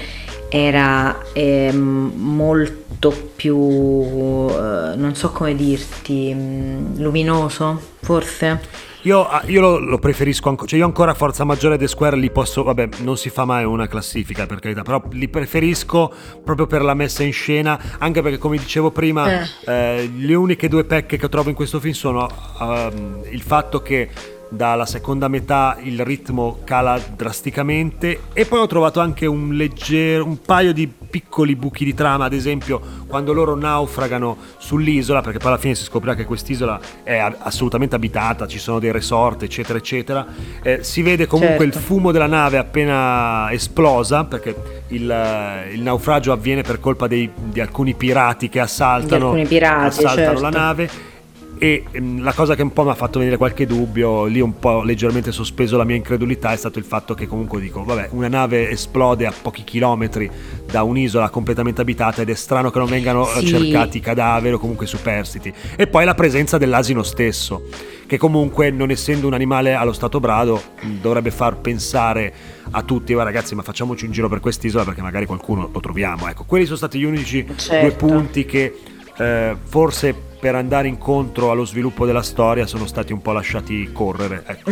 era 0.49 1.17
eh, 1.33 1.71
molto 1.73 3.31
più, 3.35 3.55
eh, 3.55 4.95
non 4.95 5.11
so 5.15 5.31
come 5.31 5.55
dirti, 5.55 6.33
mm, 6.33 6.99
luminoso 6.99 7.79
forse. 8.01 8.85
Io, 9.03 9.25
ah, 9.25 9.41
io 9.45 9.61
lo, 9.61 9.77
lo, 9.77 9.99
preferisco 9.99 10.49
ancora, 10.49 10.67
cioè 10.67 10.79
io 10.79 10.85
ancora 10.85 11.13
Forza 11.13 11.43
Maggiore 11.43 11.77
The 11.77 11.87
Square 11.87 12.17
li 12.17 12.29
posso, 12.29 12.63
vabbè 12.63 12.89
non 12.99 13.15
si 13.15 13.29
fa 13.29 13.45
mai 13.45 13.63
una 13.63 13.87
classifica 13.87 14.45
per 14.45 14.59
carità, 14.59 14.81
però 14.81 15.01
li 15.11 15.29
preferisco 15.29 16.11
proprio 16.43 16.67
per 16.67 16.81
la 16.81 16.93
messa 16.93 17.23
in 17.23 17.31
scena, 17.31 17.79
anche 17.99 18.21
perché 18.21 18.37
come 18.37 18.57
dicevo 18.57 18.91
prima, 18.91 19.43
eh. 19.43 19.47
Eh, 19.65 20.11
le 20.17 20.33
uniche 20.33 20.67
due 20.67 20.83
pecche 20.83 21.17
che 21.17 21.29
trovo 21.29 21.49
in 21.49 21.55
questo 21.55 21.79
film 21.79 21.93
sono 21.93 22.27
uh, 22.59 23.23
il 23.29 23.41
fatto 23.41 23.81
che 23.81 24.09
dalla 24.49 24.85
seconda 24.85 25.27
metà 25.27 25.77
il 25.81 26.03
ritmo 26.03 26.59
cala 26.63 26.99
drasticamente 27.15 28.21
e 28.33 28.45
poi 28.45 28.59
ho 28.59 28.67
trovato 28.67 28.99
anche 28.99 29.25
un 29.25 29.53
leggero 29.53 30.25
un 30.25 30.41
paio 30.41 30.73
di 30.73 30.87
piccoli 30.87 31.55
buchi 31.55 31.83
di 31.83 31.93
trama 31.93 32.25
ad 32.25 32.33
esempio 32.33 32.79
quando 33.07 33.33
loro 33.33 33.55
naufragano 33.55 34.37
sull'isola 34.57 35.21
perché 35.21 35.39
poi 35.39 35.49
alla 35.49 35.57
fine 35.57 35.75
si 35.75 35.83
scoprirà 35.83 36.15
che 36.15 36.25
quest'isola 36.25 36.79
è 37.03 37.17
assolutamente 37.39 37.95
abitata 37.95 38.47
ci 38.47 38.59
sono 38.59 38.79
dei 38.79 38.91
resort 38.91 39.43
eccetera 39.43 39.77
eccetera 39.77 40.25
eh, 40.61 40.83
si 40.83 41.01
vede 41.01 41.27
comunque 41.27 41.65
certo. 41.65 41.77
il 41.77 41.83
fumo 41.83 42.11
della 42.11 42.27
nave 42.27 42.57
appena 42.57 43.51
esplosa 43.51 44.23
perché 44.23 44.55
il, 44.87 45.71
il 45.73 45.81
naufragio 45.81 46.31
avviene 46.31 46.61
per 46.61 46.79
colpa 46.79 47.07
dei, 47.07 47.29
di 47.35 47.59
alcuni 47.59 47.93
pirati 47.95 48.49
che 48.49 48.59
assaltano, 48.59 49.31
pirati, 49.31 49.85
assaltano 49.87 50.15
certo. 50.15 50.41
la 50.41 50.49
nave 50.49 51.15
e 51.59 51.83
ehm, 51.91 52.21
la 52.21 52.33
cosa 52.33 52.55
che 52.55 52.61
un 52.61 52.71
po' 52.71 52.83
mi 52.83 52.89
ha 52.91 52.95
fatto 52.95 53.19
venire 53.19 53.37
qualche 53.37 53.65
dubbio, 53.65 54.25
lì 54.25 54.39
un 54.39 54.59
po' 54.59 54.83
leggermente 54.83 55.31
sospeso 55.31 55.77
la 55.77 55.83
mia 55.83 55.95
incredulità, 55.95 56.51
è 56.51 56.55
stato 56.55 56.79
il 56.79 56.85
fatto 56.85 57.13
che 57.13 57.27
comunque 57.27 57.59
dico, 57.59 57.83
vabbè, 57.83 58.09
una 58.11 58.27
nave 58.27 58.69
esplode 58.69 59.25
a 59.25 59.33
pochi 59.39 59.63
chilometri 59.63 60.29
da 60.69 60.83
un'isola 60.83 61.29
completamente 61.29 61.81
abitata 61.81 62.21
ed 62.21 62.29
è 62.29 62.35
strano 62.35 62.69
che 62.69 62.79
non 62.79 62.87
vengano 62.87 63.25
sì. 63.25 63.47
cercati 63.47 63.99
cadaveri 63.99 64.55
o 64.55 64.59
comunque 64.59 64.85
superstiti. 64.85 65.53
E 65.75 65.87
poi 65.87 66.05
la 66.05 66.13
presenza 66.13 66.57
dell'asino 66.57 67.03
stesso, 67.03 67.63
che 68.05 68.17
comunque 68.17 68.69
non 68.71 68.91
essendo 68.91 69.27
un 69.27 69.33
animale 69.33 69.73
allo 69.73 69.93
stato 69.93 70.19
brado 70.19 70.61
dovrebbe 71.01 71.31
far 71.31 71.57
pensare 71.57 72.33
a 72.71 72.83
tutti, 72.83 73.13
va 73.13 73.23
ragazzi 73.23 73.55
ma 73.55 73.63
facciamoci 73.63 74.05
un 74.05 74.11
giro 74.11 74.29
per 74.29 74.39
quest'isola 74.39 74.83
perché 74.83 75.01
magari 75.01 75.25
qualcuno 75.25 75.69
lo 75.71 75.79
troviamo. 75.79 76.27
Ecco, 76.27 76.43
quelli 76.45 76.65
sono 76.65 76.77
stati 76.77 76.99
gli 76.99 77.03
unici 77.03 77.45
certo. 77.55 77.87
due 77.87 77.95
punti 77.95 78.45
che 78.45 78.73
eh, 79.17 79.55
forse 79.63 80.25
per 80.39 80.53
andare 80.53 80.87
incontro 80.87 81.49
allo 81.49 81.65
sviluppo 81.65 82.05
della 82.05 82.21
storia 82.21 82.67
sono 82.67 82.85
stati 82.85 83.11
un 83.11 83.21
po' 83.21 83.31
lasciati 83.31 83.89
correre. 83.91 84.43
Ecco. 84.45 84.71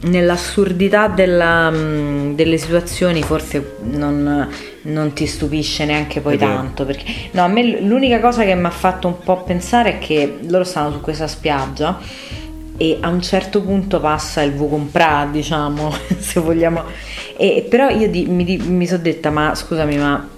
Nell'assurdità 0.08 1.08
della, 1.08 1.70
mm, 1.70 2.34
delle 2.34 2.58
situazioni 2.58 3.22
forse 3.22 3.76
non, 3.82 4.48
non, 4.82 5.12
ti 5.12 5.26
stupisce 5.26 5.84
neanche 5.84 6.20
poi 6.20 6.38
tanto. 6.38 6.84
Perché, 6.84 7.04
no, 7.32 7.42
a 7.42 7.48
me 7.48 7.80
l'unica 7.80 8.20
cosa 8.20 8.44
che 8.44 8.54
mi 8.54 8.66
ha 8.66 8.70
fatto 8.70 9.08
un 9.08 9.18
po' 9.18 9.42
pensare 9.42 9.94
è 9.94 9.98
che 9.98 10.38
loro 10.46 10.64
stanno 10.64 10.92
su 10.92 11.00
questa 11.00 11.26
spiaggia 11.26 11.98
e 12.76 12.98
a 13.00 13.08
un 13.08 13.20
certo 13.20 13.62
punto 13.62 14.00
passa 14.00 14.42
il 14.42 14.52
V 14.52 14.70
comprà, 14.70 15.28
diciamo, 15.30 15.92
se 16.18 16.40
vogliamo. 16.40 16.84
E, 17.36 17.66
però 17.68 17.88
io 17.88 18.08
di, 18.08 18.26
mi, 18.26 18.56
mi 18.58 18.86
sono 18.86 19.02
detta, 19.02 19.30
ma 19.30 19.54
scusami, 19.56 19.98
ma 19.98 20.28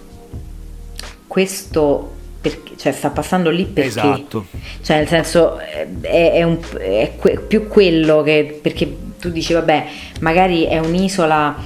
questo 1.27 2.21
perché, 2.43 2.73
cioè 2.77 2.93
sta 2.93 3.11
passando 3.11 3.51
lì 3.51 3.65
perché? 3.65 3.89
Esatto. 3.89 4.47
Cioè 4.83 4.97
nel 4.97 5.07
senso 5.07 5.59
è, 5.59 5.87
è, 6.33 6.43
un, 6.43 6.59
è 6.77 7.13
que, 7.17 7.39
più 7.39 7.69
quello 7.69 8.23
che 8.23 8.59
perché 8.61 8.97
tu 9.21 9.31
dici 9.31 9.53
vabbè 9.53 9.87
magari 10.21 10.65
è 10.65 10.81
un'isola 10.81 11.57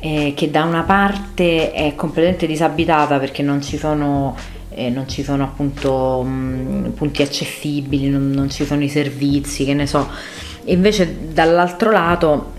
eh, 0.00 0.32
che 0.34 0.50
da 0.50 0.64
una 0.64 0.82
parte 0.82 1.70
è 1.72 1.94
completamente 1.94 2.46
disabitata 2.46 3.18
perché 3.18 3.42
non 3.42 3.62
ci 3.62 3.76
sono 3.76 4.34
eh, 4.70 4.88
non 4.88 5.06
ci 5.06 5.22
sono 5.22 5.44
appunto 5.44 6.22
mh, 6.22 6.92
punti 6.96 7.20
accessibili 7.20 8.08
non, 8.08 8.30
non 8.30 8.48
ci 8.48 8.64
sono 8.64 8.82
i 8.82 8.88
servizi 8.88 9.66
che 9.66 9.74
ne 9.74 9.86
so. 9.86 10.08
E 10.64 10.72
invece 10.72 11.32
dall'altro 11.32 11.90
lato 11.90 12.52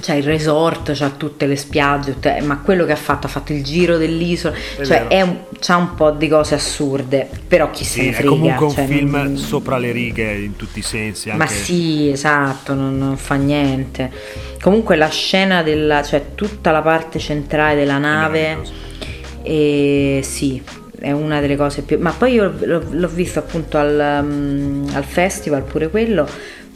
c'ha 0.00 0.14
il 0.14 0.22
resort, 0.24 0.92
c'ha 0.94 1.10
tutte 1.10 1.46
le 1.46 1.56
spiagge, 1.56 2.12
tutte- 2.14 2.40
ma 2.42 2.58
quello 2.58 2.84
che 2.84 2.92
ha 2.92 2.96
fatto, 2.96 3.26
ha 3.26 3.30
fatto 3.30 3.52
il 3.52 3.62
giro 3.62 3.96
dell'isola, 3.96 4.54
È 4.76 4.84
cioè 4.84 5.06
è 5.08 5.20
un- 5.22 5.38
c'ha 5.60 5.76
un 5.76 5.94
po' 5.94 6.10
di 6.10 6.28
cose 6.28 6.54
assurde, 6.54 7.28
però 7.46 7.70
chi 7.70 7.84
se 7.84 8.00
Sì, 8.00 8.04
ne 8.06 8.10
è 8.10 8.12
frega. 8.14 8.28
comunque 8.28 8.66
un 8.66 8.72
cioè, 8.72 8.86
film 8.86 9.10
non- 9.10 9.36
sopra 9.36 9.78
le 9.78 9.92
righe 9.92 10.32
in 10.32 10.56
tutti 10.56 10.78
i 10.80 10.82
sensi. 10.82 11.28
Ma 11.28 11.44
anche- 11.44 11.54
sì, 11.54 12.10
esatto, 12.10 12.74
non, 12.74 12.96
non 12.98 13.16
fa 13.16 13.34
niente. 13.36 14.10
Comunque 14.60 14.96
la 14.96 15.08
scena 15.08 15.62
della, 15.62 16.02
cioè 16.02 16.34
tutta 16.34 16.70
la 16.70 16.82
parte 16.82 17.18
centrale 17.18 17.74
della 17.76 17.98
nave, 17.98 18.58
e 19.42 20.20
sì, 20.22 20.62
è 20.98 21.12
una 21.12 21.40
delle 21.40 21.56
cose 21.56 21.82
più... 21.82 21.98
Ma 21.98 22.10
poi 22.12 22.32
io 22.34 22.52
l'ho, 22.60 22.82
l'ho 22.90 23.08
visto 23.08 23.38
appunto 23.38 23.78
al, 23.78 24.20
um, 24.22 24.86
al 24.92 25.04
festival, 25.04 25.62
pure 25.62 25.88
quello, 25.88 26.28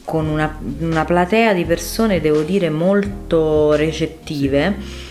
con 0.05 0.27
una, 0.27 0.59
una 0.81 1.05
platea 1.05 1.53
di 1.55 1.65
persone, 1.65 2.21
devo 2.21 2.43
dire, 2.43 2.71
molto 2.71 3.73
recettive. 3.73 5.03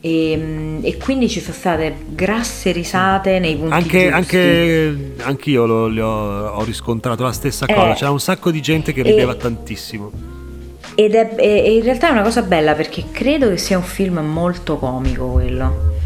E, 0.00 0.78
e 0.80 0.96
quindi 0.96 1.28
ci 1.28 1.40
sono 1.40 1.54
state 1.54 1.92
grasse 2.10 2.70
risate 2.70 3.40
nei 3.40 3.56
punti 3.56 3.72
Anche, 3.74 4.10
anche 4.12 5.12
anch'io 5.22 5.66
lo- 5.66 5.88
le 5.88 6.00
ho, 6.00 6.62
riscontrato 6.62 7.24
la 7.24 7.32
stessa 7.32 7.66
Eh, 7.66 7.74
cosa. 7.74 7.94
C'era 7.94 8.10
un 8.12 8.20
sacco 8.20 8.52
di 8.52 8.60
gente 8.60 8.92
che 8.92 9.00
e- 9.00 9.02
rideva 9.02 9.34
tantissimo. 9.34 10.12
Ed 10.94 11.14
è, 11.14 11.34
e- 11.36 11.64
e 11.64 11.74
in 11.76 11.82
realtà 11.82 12.08
è 12.08 12.12
una 12.12 12.22
cosa 12.22 12.42
bella 12.42 12.74
perché 12.74 13.04
credo 13.10 13.48
che 13.48 13.56
sia 13.56 13.76
un 13.76 13.82
film 13.82 14.18
molto 14.18 14.76
comico 14.78 15.26
quello. 15.32 15.96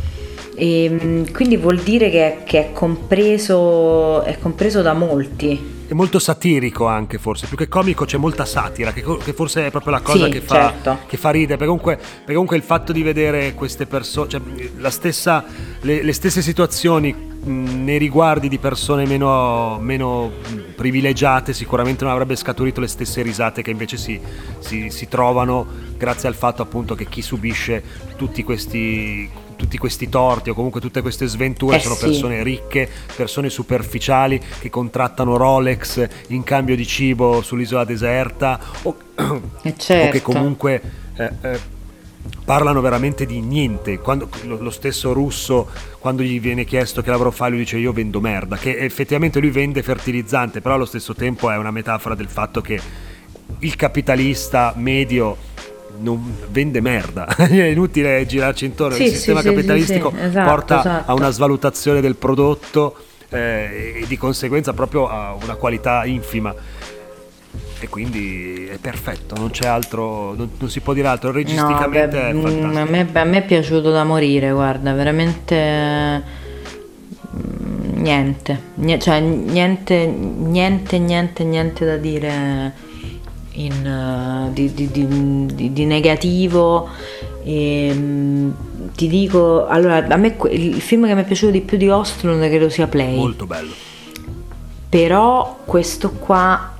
E, 0.57 0.89
mh, 0.89 1.33
quindi 1.33 1.57
vuol 1.59 1.79
dire 1.79 2.09
che, 2.11 2.39
che 2.45 2.59
è, 2.61 2.73
compreso, 2.73 4.23
è 4.23 4.39
compreso 4.39 4.81
da 4.83 4.95
molti. 4.95 5.81
È 5.93 5.95
molto 5.95 6.19
satirico 6.19 6.87
anche 6.87 7.19
forse, 7.19 7.47
più 7.47 7.55
che 7.59 7.69
comico 7.69 8.07
c'è 8.07 8.17
molta 8.17 8.47
satira, 8.47 8.95
che, 8.95 9.05
che 9.23 9.35
forse 9.35 9.67
è 9.67 9.71
proprio 9.71 9.93
la 9.93 10.01
cosa 10.01 10.25
Sì, 10.25 10.31
che, 10.31 10.41
fa, 10.41 10.55
certo. 10.55 10.99
che 11.07 11.19
fa 11.19 11.29
ridere, 11.29 11.59
perché 11.59 11.67
comunque, 11.67 11.97
perché 11.97 12.33
comunque 12.33 12.57
il 12.57 12.63
fatto 12.63 12.93
di 12.93 13.03
vedere 13.03 13.53
queste 13.53 13.85
persone, 13.85 14.27
cioè 14.31 14.41
la 14.79 14.89
stessa, 14.89 15.45
le, 15.83 16.11
stesse 16.15 16.41
situazioni 16.41 17.32
nei 17.45 17.99
riguardi 17.99 18.49
di 18.49 18.59
persone 18.59 19.05
meno, 19.05 19.79
meno 19.81 20.31
privilegiate 20.77 21.53
sicuramente 21.53 22.05
non 22.05 22.13
avrebbe 22.13 22.37
scaturito 22.37 22.81
le 22.81 22.87
stesse 22.87 23.23
risate 23.23 23.63
che 23.63 23.71
invece 23.71 23.97
si, 23.97 24.21
si- 24.61 24.91
si 24.91 25.09
trovano 25.09 25.67
grazie 25.97 26.29
al 26.29 26.35
fatto 26.35 26.63
appunto 26.63 26.95
che 26.95 27.07
chi 27.07 27.21
subisce 27.21 27.83
tutti 28.17 28.45
questi, 28.45 29.29
tutti 29.57 29.77
questi 29.77 30.09
torti 30.09 30.51
o 30.51 30.55
comunque 30.55 30.81
tutte 30.81 31.01
queste 31.03 31.27
sventure 31.27 31.77
Eh 31.77 31.81
sono 31.81 31.95
sì. 31.97 32.05
persone 32.07 32.43
ricche, 32.45 32.89
persone 33.17 33.51
superficiali 33.51 34.41
che 34.61 34.71
contrattano 34.71 35.37
Rolex 35.37 36.09
in 36.29 36.45
cambio 36.45 36.77
di 36.77 36.87
cibo 36.87 37.43
sull'isola 37.43 37.85
deserta 37.85 38.61
o, 38.83 38.97
E 39.17 39.23
o 39.71 39.75
certo. 39.77 40.11
che 40.13 40.23
comunque 40.23 40.81
eh, 41.17 41.31
eh, 41.43 41.59
parlano 42.45 42.81
veramente 42.81 43.27
di 43.27 43.41
niente. 43.41 43.99
Quando, 43.99 44.29
lo, 44.45 44.71
stesso 44.71 45.13
russo, 45.13 45.69
quando 45.99 46.23
gli 46.23 46.41
viene 46.41 46.65
chiesto 46.65 47.03
che 47.03 47.11
lavoro 47.11 47.31
fa, 47.31 47.49
lui 47.49 47.59
dice 47.59 47.79
io 47.79 47.93
vendo 47.93 48.21
merda, 48.21 48.57
che 48.57 48.77
effettivamente 48.77 49.41
lui 49.41 49.51
vende 49.51 49.83
fertilizzante, 49.83 50.61
però 50.61 50.75
allo 50.75 50.85
stesso 50.85 51.15
tempo 51.15 51.51
è 51.51 51.57
una 51.57 51.71
metafora 51.71 52.15
del 52.15 52.29
fatto 52.29 52.61
che 52.61 52.81
il 53.59 53.77
capitalista 53.77 54.73
medio 54.77 55.37
non 55.99 56.37
vende 56.51 56.81
merda, 56.81 57.27
è 57.37 57.65
inutile 57.65 58.25
girarci 58.27 58.65
intorno, 58.65 58.97
Sì, 58.97 59.05
il 59.05 59.11
sistema 59.11 59.41
sì, 59.41 59.49
capitalistico 59.49 60.11
sì, 60.11 60.23
esatto, 60.23 60.49
porta 60.49 60.81
esatto. 60.81 61.11
a 61.11 61.15
una 61.15 61.31
svalutazione 61.31 62.01
del 62.01 62.17
prodotto 62.17 62.97
eh, 63.29 64.01
e 64.03 64.05
di 64.07 64.17
conseguenza 64.17 64.73
proprio 64.73 65.09
a 65.09 65.37
una 65.41 65.55
qualità 65.55 66.05
infima. 66.05 66.55
E 67.83 67.89
quindi 67.89 68.67
è 68.67 68.79
perfetto, 68.79 69.35
non 69.37 69.51
c'è 69.51 69.67
altro, 69.67 70.35
non, 70.35 70.51
non 70.57 70.71
si 70.71 70.79
può 70.79 70.93
dire 70.93 71.09
altro. 71.09 71.31
No, 71.31 71.35
Registicamente 71.35 72.17
beh, 72.17 72.29
è 72.29 72.33
mm, 72.33 72.41
fantastico. 72.41 72.79
a, 72.79 72.85
me, 72.85 73.09
a 73.13 73.25
me 73.25 73.39
è 73.39 73.45
piaciuto 73.45 73.91
da 73.91 74.05
morire, 74.05 74.53
guarda, 74.53 74.93
veramente 74.93 76.23
mm, 77.37 78.01
niente, 78.01 78.61
Ni- 78.75 79.01
cioè 79.01 79.19
niente, 79.19 80.07
niente, 80.07 80.99
niente, 81.01 81.43
niente 81.43 81.85
da 81.85 81.97
dire 81.97 82.73
in, 83.55 83.85
eh, 83.85 84.53
di, 84.53 84.73
di- 84.73 84.91
di- 84.93 85.73
di- 85.73 85.85
negativo. 85.85 86.89
E, 87.43 87.91
mm, 87.93 88.51
ti 88.95 89.09
dico, 89.09 89.67
allora, 89.67 90.07
a 90.07 90.17
me 90.17 90.37
il 90.53 90.81
film 90.81 91.09
che 91.09 91.15
mi 91.17 91.23
è 91.23 91.25
piaciuto 91.25 91.51
di 91.51 91.63
più 91.63 91.77
di 91.79 91.89
Ostlund 91.89 92.47
credo 92.47 92.69
sia 92.69 92.87
Play. 92.87 93.17
Molto 93.17 93.45
bello. 93.45 93.73
Però 94.89 95.59
questo 95.65 96.13
qua 96.13 96.77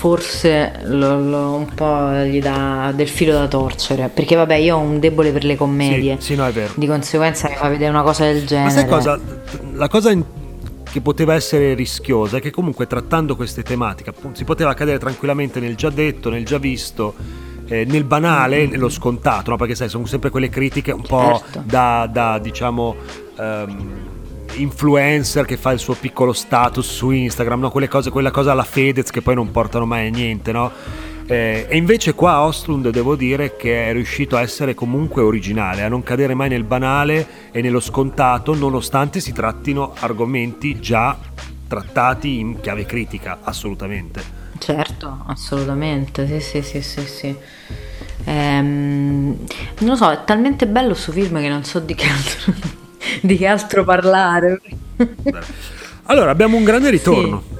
forse 0.00 0.80
lo, 0.84 1.20
lo- 1.20 1.52
un 1.56 1.66
po' 1.74 2.10
gli 2.24 2.40
dà 2.40 2.90
del 2.94 3.06
filo 3.08 3.32
da 3.34 3.46
torcere. 3.46 4.08
Perché 4.08 4.34
vabbè, 4.34 4.54
io 4.54 4.76
ho 4.76 4.80
un 4.80 4.98
debole 4.98 5.30
per 5.30 5.44
le 5.44 5.56
commedie. 5.56 6.16
Sì, 6.18 6.28
sì, 6.32 6.34
no, 6.36 6.46
è 6.46 6.52
vero. 6.52 6.72
Di 6.74 6.86
conseguenza 6.86 7.48
mi 7.50 7.54
fa 7.56 7.68
vedere 7.68 7.90
una 7.90 8.00
cosa 8.02 8.24
del 8.24 8.46
genere. 8.46 8.64
Ma 8.68 8.70
sai 8.80 8.86
cosa? 8.88 9.20
La 9.74 9.88
cosa 9.88 10.10
in- 10.10 10.24
che 10.90 11.02
poteva 11.02 11.34
essere 11.34 11.74
rischiosa 11.74 12.38
è 12.38 12.40
che 12.40 12.50
comunque 12.50 12.86
trattando 12.86 13.36
queste 13.36 13.62
tematiche 13.62 14.08
appunto, 14.08 14.38
si 14.38 14.44
poteva 14.44 14.72
cadere 14.72 14.98
tranquillamente 14.98 15.60
nel 15.60 15.76
già 15.76 15.90
detto, 15.90 16.30
nel 16.30 16.46
già 16.46 16.56
visto, 16.58 17.14
eh, 17.68 17.84
nel 17.84 18.04
banale, 18.04 18.66
nello 18.66 18.88
scontato, 18.88 19.50
no? 19.50 19.56
perché 19.56 19.74
sai, 19.74 19.90
sono 19.90 20.06
sempre 20.06 20.30
quelle 20.30 20.48
critiche 20.48 20.92
un 20.92 21.02
po' 21.02 21.42
Certo. 21.44 21.62
da, 21.66 22.08
da, 22.10 22.38
diciamo... 22.38 22.96
ehm, 23.38 24.08
influencer 24.54 25.44
che 25.44 25.56
fa 25.56 25.72
il 25.72 25.78
suo 25.78 25.94
piccolo 25.94 26.32
status 26.32 26.86
su 26.86 27.10
Instagram, 27.10 27.60
no? 27.60 27.70
quelle 27.70 27.88
cose, 27.88 28.10
quella 28.10 28.30
cosa 28.30 28.52
alla 28.52 28.64
Fedez 28.64 29.10
che 29.10 29.22
poi 29.22 29.34
non 29.34 29.50
portano 29.50 29.86
mai 29.86 30.08
a 30.08 30.10
niente, 30.10 30.52
no? 30.52 30.70
Eh, 31.26 31.66
e 31.68 31.76
invece 31.76 32.14
qua 32.14 32.42
Ostlund 32.42 32.88
devo 32.90 33.14
dire 33.14 33.56
che 33.56 33.88
è 33.88 33.92
riuscito 33.92 34.36
a 34.36 34.40
essere 34.40 34.74
comunque 34.74 35.22
originale, 35.22 35.82
a 35.82 35.88
non 35.88 36.02
cadere 36.02 36.34
mai 36.34 36.48
nel 36.48 36.64
banale 36.64 37.26
e 37.52 37.60
nello 37.62 37.78
scontato, 37.78 38.54
nonostante 38.54 39.20
si 39.20 39.32
trattino 39.32 39.94
argomenti 40.00 40.80
già 40.80 41.16
trattati 41.68 42.40
in 42.40 42.58
chiave 42.60 42.84
critica, 42.84 43.38
assolutamente. 43.42 44.38
Certo, 44.58 45.22
assolutamente. 45.26 46.26
Sì, 46.26 46.40
sì, 46.40 46.62
sì, 46.62 46.82
sì, 46.82 47.06
sì. 47.06 47.36
Ehm, 48.24 49.36
non 49.78 49.88
lo 49.90 49.96
so, 49.96 50.10
è 50.10 50.24
talmente 50.24 50.66
bello 50.66 50.88
questo 50.88 51.12
film 51.12 51.38
che 51.38 51.48
non 51.48 51.64
so 51.64 51.78
di 51.78 51.94
che 51.94 52.06
altro, 52.08 52.54
di 53.22 53.36
che 53.36 53.46
altro 53.46 53.84
parlare. 53.84 54.60
Allora, 56.04 56.30
abbiamo 56.30 56.56
un 56.56 56.64
grande 56.64 56.90
ritorno. 56.90 57.58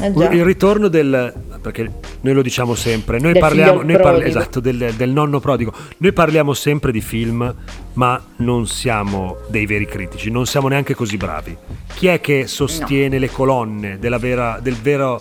Eh 0.00 0.12
già. 0.12 0.30
Il 0.32 0.44
ritorno 0.44 0.88
del. 0.88 1.32
perché 1.60 1.90
noi 2.22 2.34
lo 2.34 2.42
diciamo 2.42 2.74
sempre, 2.74 3.18
noi 3.20 3.32
Del 3.32 3.40
parliamo. 3.40 3.82
Noi 3.82 4.00
parli- 4.00 4.24
esatto, 4.24 4.58
del, 4.58 4.94
del 4.96 5.10
nonno 5.10 5.38
prodigo. 5.38 5.72
Noi 5.98 6.12
parliamo 6.12 6.54
sempre 6.54 6.90
di 6.90 7.00
film, 7.00 7.54
ma 7.94 8.20
non 8.36 8.66
siamo 8.66 9.36
dei 9.48 9.66
veri 9.66 9.86
critici, 9.86 10.30
non 10.30 10.46
siamo 10.46 10.68
neanche 10.68 10.94
così 10.94 11.16
bravi. 11.16 11.56
Chi 11.94 12.06
è 12.08 12.20
che 12.20 12.46
sostiene 12.46 13.18
le 13.18 13.30
colonne 13.30 13.98
della 13.98 14.18
vera, 14.18 14.58
del 14.60 14.76
vero. 14.76 15.20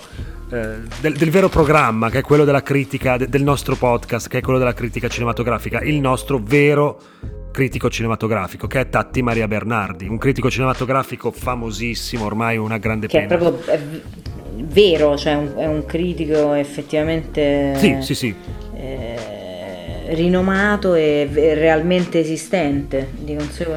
eh, 0.51 0.77
del, 0.99 1.13
del 1.15 1.29
vero 1.29 1.49
programma 1.49 2.09
che 2.09 2.19
è 2.19 2.21
quello 2.21 2.43
della 2.45 2.63
critica 2.63 3.17
de- 3.17 3.29
del 3.29 3.43
nostro 3.43 3.75
podcast 3.75 4.27
che 4.27 4.39
è 4.39 4.41
quello 4.41 4.59
della 4.59 4.73
critica 4.73 5.07
cinematografica 5.07 5.79
il 5.79 5.95
nostro 6.01 6.41
vero 6.43 6.99
critico 7.51 7.89
cinematografico 7.89 8.67
che 8.67 8.79
è 8.79 8.89
Tatti 8.89 9.21
Maria 9.21 9.47
Bernardi 9.47 10.07
un 10.07 10.17
critico 10.17 10.49
cinematografico 10.49 11.31
famosissimo 11.31 12.25
ormai 12.25 12.57
una 12.57 12.77
grande 12.77 13.07
Che 13.07 13.23
è 13.23 13.27
pena 13.27 13.39
proprio 13.39 13.73
è 13.73 13.79
vero, 14.63 15.17
cioè 15.17 15.53
è 15.55 15.65
un 15.65 15.85
critico 15.85 16.53
effettivamente 16.53 17.75
sì 17.77 17.97
sì 18.01 18.15
sì 18.15 18.35
rinomato 20.13 20.93
e 20.93 21.27
realmente 21.55 22.19
esistente. 22.19 23.09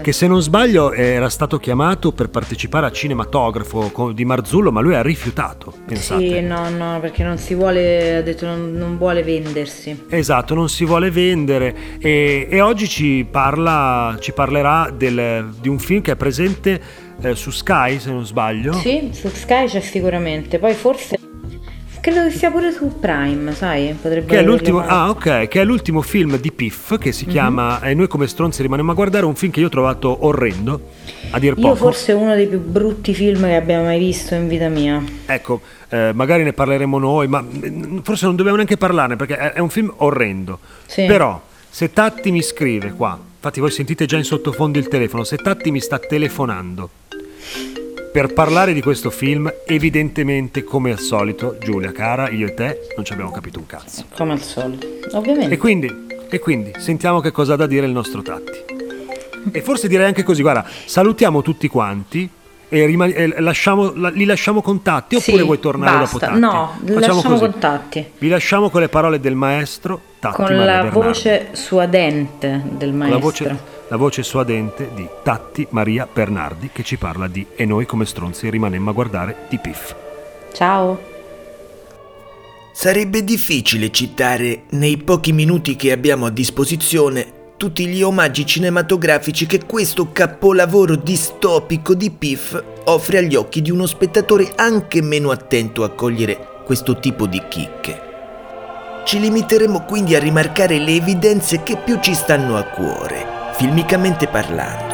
Che 0.03 0.12
se 0.12 0.27
non 0.27 0.42
sbaglio 0.42 0.92
era 0.92 1.29
stato 1.29 1.59
chiamato 1.59 2.12
per 2.12 2.29
partecipare 2.29 2.87
a 2.87 2.90
cinematografo 2.90 4.12
di 4.12 4.25
Marzullo, 4.25 4.70
ma 4.70 4.81
lui 4.81 4.94
ha 4.94 5.03
rifiutato, 5.03 5.73
pensate. 5.87 6.27
Sì, 6.27 6.40
no, 6.40 6.68
no, 6.70 6.99
perché 7.01 7.23
non 7.23 7.38
si 7.38 7.55
vuole, 7.55 8.16
ha 8.16 8.23
detto 8.23 8.47
non, 8.47 8.73
non 8.75 8.97
vuole 8.99 9.23
vendersi. 9.23 10.05
Esatto, 10.09 10.55
non 10.55 10.68
si 10.68 10.85
vuole 10.85 11.11
vendere 11.11 11.75
e, 11.99 12.47
e 12.51 12.61
oggi 12.61 12.88
ci, 12.88 13.27
parla, 13.31 14.16
ci 14.20 14.33
parlerà 14.33 14.92
del- 14.94 15.55
di 15.61 15.68
un 15.68 15.79
film 15.79 16.01
che 16.03 16.12
è 16.12 16.16
presente 16.16 16.81
eh, 17.20 17.35
su 17.35 17.51
Sky, 17.51 17.99
se 17.99 18.11
non 18.11 18.27
sbaglio. 18.27 18.73
Sì, 18.75 19.11
su 19.12 19.29
Sky 19.29 19.66
c'è 19.66 19.81
sicuramente. 19.81 20.59
Poi 20.59 20.75
forse 20.75 21.16
credo 22.05 22.25
che 22.29 22.33
sia 22.37 22.51
pure 22.51 22.71
su 22.71 22.99
Prime, 23.01 23.55
sai? 23.55 23.97
Potrebbe 23.99 24.27
Che 24.27 24.38
è, 24.38 24.43
l'ultimo, 24.43 24.81
ah, 24.81 25.09
ok, 25.09 25.49
che 25.49 25.62
è 25.62 25.64
l'ultimo 25.64 26.03
film 26.03 26.37
di 26.37 26.53
Piff 26.53 26.99
che 26.99 27.09
Mhm. 27.09 27.12
si 27.14 27.25
chiama 27.25 27.81
E 27.81 27.95
noi 27.95 28.09
come 28.09 28.27
stronzi 28.27 28.61
rimaniamo 28.61 28.90
a 28.90 28.95
guardare 28.95 29.25
un 29.25 29.35
film 29.35 29.51
che 29.51 29.61
io 29.61 29.67
ho 29.67 29.71
trovato 29.71 30.27
orrendo, 30.27 30.88
a 31.31 31.38
dir 31.38 31.55
poco. 31.55 31.67
Io 31.69 31.75
forse 31.77 32.12
è 32.12 32.14
uno 32.14 32.35
dei 32.35 32.47
più 32.47 32.61
brutti 32.61 33.14
film 33.14 33.45
che 33.45 33.55
abbiamo 33.55 33.85
mai 33.85 33.99
visto 33.99 34.35
in 34.35 34.49
vita 34.49 34.69
mia. 34.69 35.03
Ecco, 35.25 35.62
eh, 35.88 36.11
magari 36.12 36.43
ne 36.43 36.53
parleremo 36.53 36.99
noi, 36.99 37.27
ma 37.27 37.40
mm, 37.40 38.01
forse 38.03 38.27
non 38.27 38.37
dobbiamo 38.37 38.57
neanche 38.59 38.77
parlarne 38.77 39.17
perché 39.17 39.38
è, 39.38 39.53
è 39.53 39.61
un 39.61 39.71
film 39.71 39.90
orrendo. 39.97 40.59
Sì. 40.85 41.07
Però, 41.07 41.40
se 41.71 41.90
Tatti 41.90 42.31
mi 42.31 42.43
scrive 42.43 42.93
qua, 42.93 43.19
infatti 43.37 43.61
voi 43.61 43.71
sentite 43.71 44.05
già 44.05 44.19
in 44.19 44.25
sottofondo 44.25 44.79
il 44.79 44.88
telefono, 44.88 45.25
se 45.25 45.37
Tatti 45.38 45.71
mi 45.71 45.81
sta 45.81 45.99
telefonando 45.99 46.90
per 48.14 48.33
parlare 48.33 48.72
di 48.72 48.81
questo 48.81 49.11
film, 49.11 49.53
evidentemente, 49.66 50.62
come 50.62 50.92
al 50.92 51.00
solito, 51.00 51.57
Giulia 51.59 51.90
cara, 51.90 52.31
io 52.31 52.46
e 52.46 52.55
te 52.55 52.79
non 52.94 53.05
ci 53.05 53.12
abbiamo 53.12 53.33
capito 53.33 53.59
un 53.59 53.66
cazzo. 53.66 54.05
Come 54.16 54.35
al 54.35 54.40
solito, 54.40 54.87
ovviamente. 55.14 55.53
E 55.55 55.57
quindi, 55.57 56.07
e 56.31 56.38
quindi 56.38 56.70
sentiamo 56.79 57.18
che 57.18 57.33
cosa 57.33 57.55
ha 57.55 57.57
da 57.57 57.66
dire 57.66 57.87
il 57.87 57.92
nostro 57.92 58.22
Tatti. 58.22 58.53
E 59.50 59.61
forse 59.62 59.88
direi 59.88 60.07
anche 60.07 60.22
così, 60.22 60.42
guarda, 60.42 60.64
salutiamo 60.85 61.42
tutti 61.42 61.66
quanti 61.66 62.29
e, 62.68 62.87
rimani- 62.87 63.14
e 63.14 63.40
lasciamo, 63.40 63.92
la- 63.96 64.11
li 64.11 64.24
lasciamo 64.27 64.62
contatti 64.62 65.16
oppure 65.16 65.38
Sì, 65.38 65.42
vuoi 65.44 65.59
tornare 65.59 65.98
basta. 65.98 66.12
dopo 66.18 66.24
Tatti? 66.27 66.38
No, 66.40 66.79
lasciamo 67.00 67.38
contatti. 67.38 68.07
Vi 68.16 68.29
lasciamo 68.29 68.70
con 68.70 68.81
le 68.81 68.88
parole 68.88 69.18
del 69.18 69.35
maestro 69.35 70.00
Tatti 70.20 70.37
Con 70.37 70.44
Maria 70.44 70.61
la 70.64 70.72
Bernardi. 70.85 70.98
voce 71.00 71.48
suadente 71.50 72.62
del 72.77 72.90
Con 72.90 72.98
maestro. 72.98 73.18
la 73.18 73.18
voce, 73.24 73.59
la 73.88 73.97
voce 73.97 74.23
suadente 74.23 74.90
di 74.94 75.07
Tatti 75.23 75.66
Maria 75.70 76.09
Bernardi 76.11 76.70
che 76.73 76.83
ci 76.83 76.97
parla 76.97 77.29
di 77.29 77.47
E 77.55 77.64
noi 77.64 77.87
come 77.87 78.07
stronzi 78.07 78.49
rimanemmo 78.49 78.90
a 78.90 78.92
guardare 78.94 79.37
di 79.49 79.59
Piff. 79.59 79.94
Ciao. 80.53 81.12
Sarebbe 82.73 83.23
difficile 83.23 83.90
citare, 83.90 84.62
nei 84.70 84.97
pochi 84.97 85.33
minuti 85.33 85.77
che 85.77 85.92
abbiamo 85.92 86.27
a 86.27 86.31
disposizione, 86.31 87.42
tutti 87.57 87.87
gli 87.87 88.03
omaggi 88.03 88.44
cinematografici 88.44 89.47
che 89.47 89.64
questo 89.64 90.11
capolavoro 90.11 90.97
distopico 90.97 91.94
di 91.94 92.11
Piff 92.11 92.61
offre 92.85 93.18
agli 93.18 93.37
occhi 93.37 93.62
di 93.62 93.70
uno 93.70 93.87
spettatore 93.87 94.53
anche 94.57 95.03
meno 95.03 95.31
attento 95.31 95.85
a 95.85 95.90
cogliere 95.90 96.62
questo 96.64 96.99
tipo 96.99 97.27
di 97.27 97.40
chicche. 97.49 98.01
Ci 99.05 99.20
limiteremo 99.20 99.85
quindi 99.85 100.14
a 100.16 100.18
rimarcare 100.18 100.79
le 100.79 100.92
evidenze 100.97 101.62
che 101.62 101.77
più 101.77 102.01
ci 102.01 102.14
stanno 102.14 102.57
a 102.57 102.64
cuore, 102.64 103.34
filmicamente 103.55 104.27
parlando. 104.27 104.93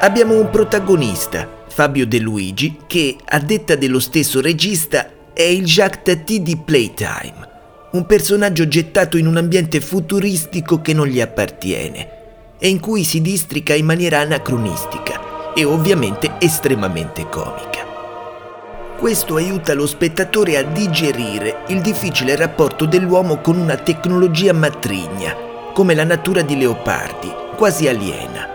Abbiamo 0.00 0.38
un 0.38 0.48
protagonista, 0.50 1.64
Fabio 1.68 2.06
De 2.06 2.20
Luigi, 2.20 2.78
che, 2.86 3.16
a 3.24 3.38
detta 3.40 3.74
dello 3.74 3.98
stesso 3.98 4.40
regista, 4.40 5.10
è 5.32 5.42
il 5.42 5.64
Jacques 5.64 6.16
Tati 6.16 6.42
di 6.42 6.56
Playtime, 6.56 7.48
un 7.92 8.06
personaggio 8.06 8.68
gettato 8.68 9.16
in 9.16 9.26
un 9.26 9.36
ambiente 9.36 9.80
futuristico 9.80 10.80
che 10.80 10.92
non 10.92 11.06
gli 11.06 11.20
appartiene 11.20 12.10
e 12.58 12.68
in 12.68 12.78
cui 12.78 13.02
si 13.02 13.20
districa 13.20 13.74
in 13.74 13.84
maniera 13.84 14.20
anacronistica 14.20 15.52
e 15.54 15.64
ovviamente 15.64 16.34
estremamente 16.38 17.28
comica. 17.28 17.84
Questo 18.96 19.36
aiuta 19.36 19.74
lo 19.74 19.86
spettatore 19.86 20.56
a 20.56 20.62
digerire 20.62 21.64
il 21.68 21.80
difficile 21.80 22.36
rapporto 22.36 22.86
dell'uomo 22.86 23.40
con 23.40 23.58
una 23.58 23.76
tecnologia 23.76 24.52
matrigna, 24.52 25.34
come 25.72 25.94
la 25.94 26.04
natura 26.04 26.42
di 26.42 26.56
leopardi, 26.56 27.42
quasi 27.54 27.88
aliena. 27.88 28.48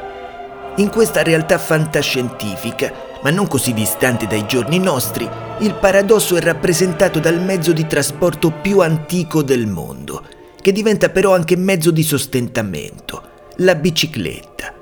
In 0.77 0.89
questa 0.89 1.23
realtà 1.23 1.57
fantascientifica, 1.57 2.93
ma 3.21 3.31
non 3.31 3.47
così 3.47 3.73
distante 3.73 4.27
dai 4.27 4.45
giorni 4.45 4.79
nostri, 4.79 5.27
il 5.59 5.73
paradosso 5.75 6.37
è 6.37 6.41
rappresentato 6.41 7.19
dal 7.19 7.41
mezzo 7.41 7.73
di 7.73 7.85
trasporto 7.85 8.51
più 8.51 8.79
antico 8.79 9.43
del 9.43 9.67
mondo, 9.67 10.23
che 10.61 10.71
diventa 10.71 11.09
però 11.09 11.33
anche 11.33 11.57
mezzo 11.57 11.91
di 11.91 12.03
sostentamento, 12.03 13.23
la 13.57 13.75
bicicletta. 13.75 14.73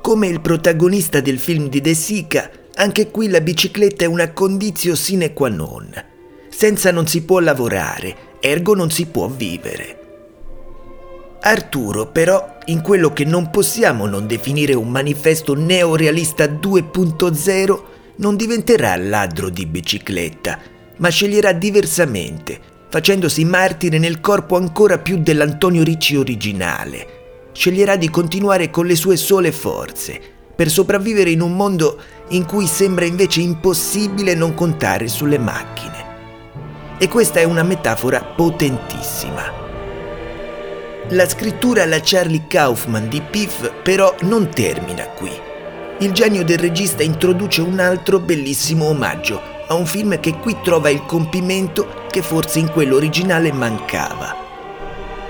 Come 0.00 0.26
il 0.26 0.40
protagonista 0.40 1.20
del 1.20 1.38
film 1.38 1.68
di 1.68 1.80
De 1.80 1.94
Sica, 1.94 2.50
anche 2.74 3.10
qui 3.10 3.28
la 3.28 3.40
bicicletta 3.40 4.04
è 4.04 4.08
una 4.08 4.32
condizio 4.32 4.94
sine 4.94 5.32
qua 5.32 5.48
non. 5.48 5.92
Senza 6.48 6.90
non 6.90 7.06
si 7.06 7.22
può 7.22 7.38
lavorare, 7.40 8.38
ergo 8.40 8.74
non 8.74 8.90
si 8.90 9.06
può 9.06 9.28
vivere. 9.28 9.97
Arturo, 11.40 12.06
però, 12.06 12.56
in 12.66 12.82
quello 12.82 13.12
che 13.12 13.24
non 13.24 13.50
possiamo 13.50 14.06
non 14.06 14.26
definire 14.26 14.74
un 14.74 14.88
manifesto 14.88 15.54
neorealista 15.54 16.44
2.0, 16.44 17.80
non 18.16 18.36
diventerà 18.36 18.96
ladro 18.96 19.48
di 19.48 19.64
bicicletta, 19.64 20.58
ma 20.96 21.08
sceglierà 21.08 21.52
diversamente, 21.52 22.58
facendosi 22.88 23.44
martire 23.44 23.98
nel 23.98 24.20
corpo 24.20 24.56
ancora 24.56 24.98
più 24.98 25.18
dell'Antonio 25.18 25.84
Ricci 25.84 26.16
originale. 26.16 27.50
Sceglierà 27.52 27.96
di 27.96 28.10
continuare 28.10 28.70
con 28.70 28.86
le 28.86 28.96
sue 28.96 29.16
sole 29.16 29.52
forze, 29.52 30.20
per 30.56 30.68
sopravvivere 30.68 31.30
in 31.30 31.40
un 31.40 31.54
mondo 31.54 32.00
in 32.30 32.44
cui 32.44 32.66
sembra 32.66 33.04
invece 33.04 33.40
impossibile 33.40 34.34
non 34.34 34.54
contare 34.54 35.06
sulle 35.06 35.38
macchine. 35.38 36.06
E 36.98 37.08
questa 37.08 37.38
è 37.38 37.44
una 37.44 37.62
metafora 37.62 38.20
potentissima. 38.22 39.67
La 41.12 41.26
scrittura 41.26 41.84
alla 41.84 42.00
Charlie 42.02 42.46
Kaufman 42.46 43.08
di 43.08 43.22
Piff 43.22 43.72
però 43.82 44.14
non 44.24 44.50
termina 44.50 45.04
qui. 45.04 45.30
Il 46.00 46.12
genio 46.12 46.44
del 46.44 46.58
regista 46.58 47.02
introduce 47.02 47.62
un 47.62 47.78
altro 47.78 48.18
bellissimo 48.18 48.84
omaggio 48.84 49.40
a 49.68 49.72
un 49.72 49.86
film 49.86 50.20
che 50.20 50.36
qui 50.36 50.54
trova 50.62 50.90
il 50.90 51.06
compimento 51.06 52.04
che 52.10 52.20
forse 52.20 52.58
in 52.58 52.70
quello 52.70 52.96
originale 52.96 53.50
mancava. 53.52 54.36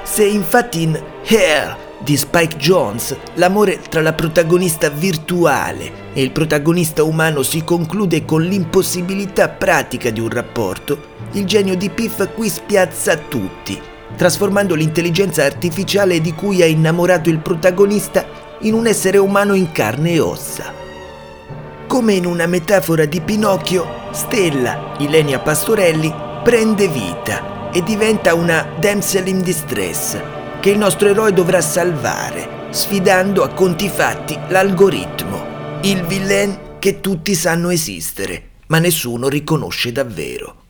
Se 0.02 0.24
infatti 0.24 0.82
in 0.82 1.00
Hair 1.24 1.76
di 2.00 2.16
Spike 2.16 2.56
Jones 2.56 3.16
l'amore 3.34 3.80
tra 3.88 4.02
la 4.02 4.14
protagonista 4.14 4.88
virtuale 4.88 6.10
e 6.12 6.22
il 6.22 6.32
protagonista 6.32 7.04
umano 7.04 7.44
si 7.44 7.62
conclude 7.62 8.24
con 8.24 8.42
l'impossibilità 8.42 9.48
pratica 9.48 10.10
di 10.10 10.18
un 10.18 10.28
rapporto, 10.28 11.14
il 11.32 11.44
genio 11.44 11.76
di 11.76 11.88
Piff 11.88 12.34
qui 12.34 12.48
spiazza 12.48 13.16
tutti, 13.16 13.80
trasformando 14.16 14.74
l'intelligenza 14.74 15.44
artificiale 15.44 16.20
di 16.20 16.32
cui 16.32 16.60
è 16.60 16.64
innamorato 16.64 17.28
il 17.28 17.38
protagonista 17.38 18.24
in 18.60 18.74
un 18.74 18.86
essere 18.86 19.18
umano 19.18 19.54
in 19.54 19.70
carne 19.72 20.12
e 20.12 20.20
ossa. 20.20 20.72
Come 21.86 22.12
in 22.14 22.26
una 22.26 22.46
metafora 22.46 23.04
di 23.04 23.20
Pinocchio, 23.20 23.86
Stella, 24.12 24.94
Ilenia 24.98 25.38
Pastorelli, 25.38 26.12
prende 26.42 26.88
vita 26.88 27.70
e 27.72 27.82
diventa 27.82 28.34
una 28.34 28.66
damsel 28.78 29.28
in 29.28 29.42
distress 29.42 30.18
che 30.60 30.70
il 30.70 30.78
nostro 30.78 31.08
eroe 31.08 31.32
dovrà 31.32 31.60
salvare, 31.60 32.66
sfidando 32.70 33.42
a 33.42 33.48
conti 33.48 33.88
fatti 33.88 34.36
l'algoritmo, 34.48 35.80
il 35.82 36.04
villain 36.04 36.76
che 36.78 37.00
tutti 37.00 37.34
sanno 37.34 37.70
esistere, 37.70 38.50
ma 38.66 38.78
nessuno 38.78 39.28
riconosce 39.28 39.92
davvero. 39.92 40.66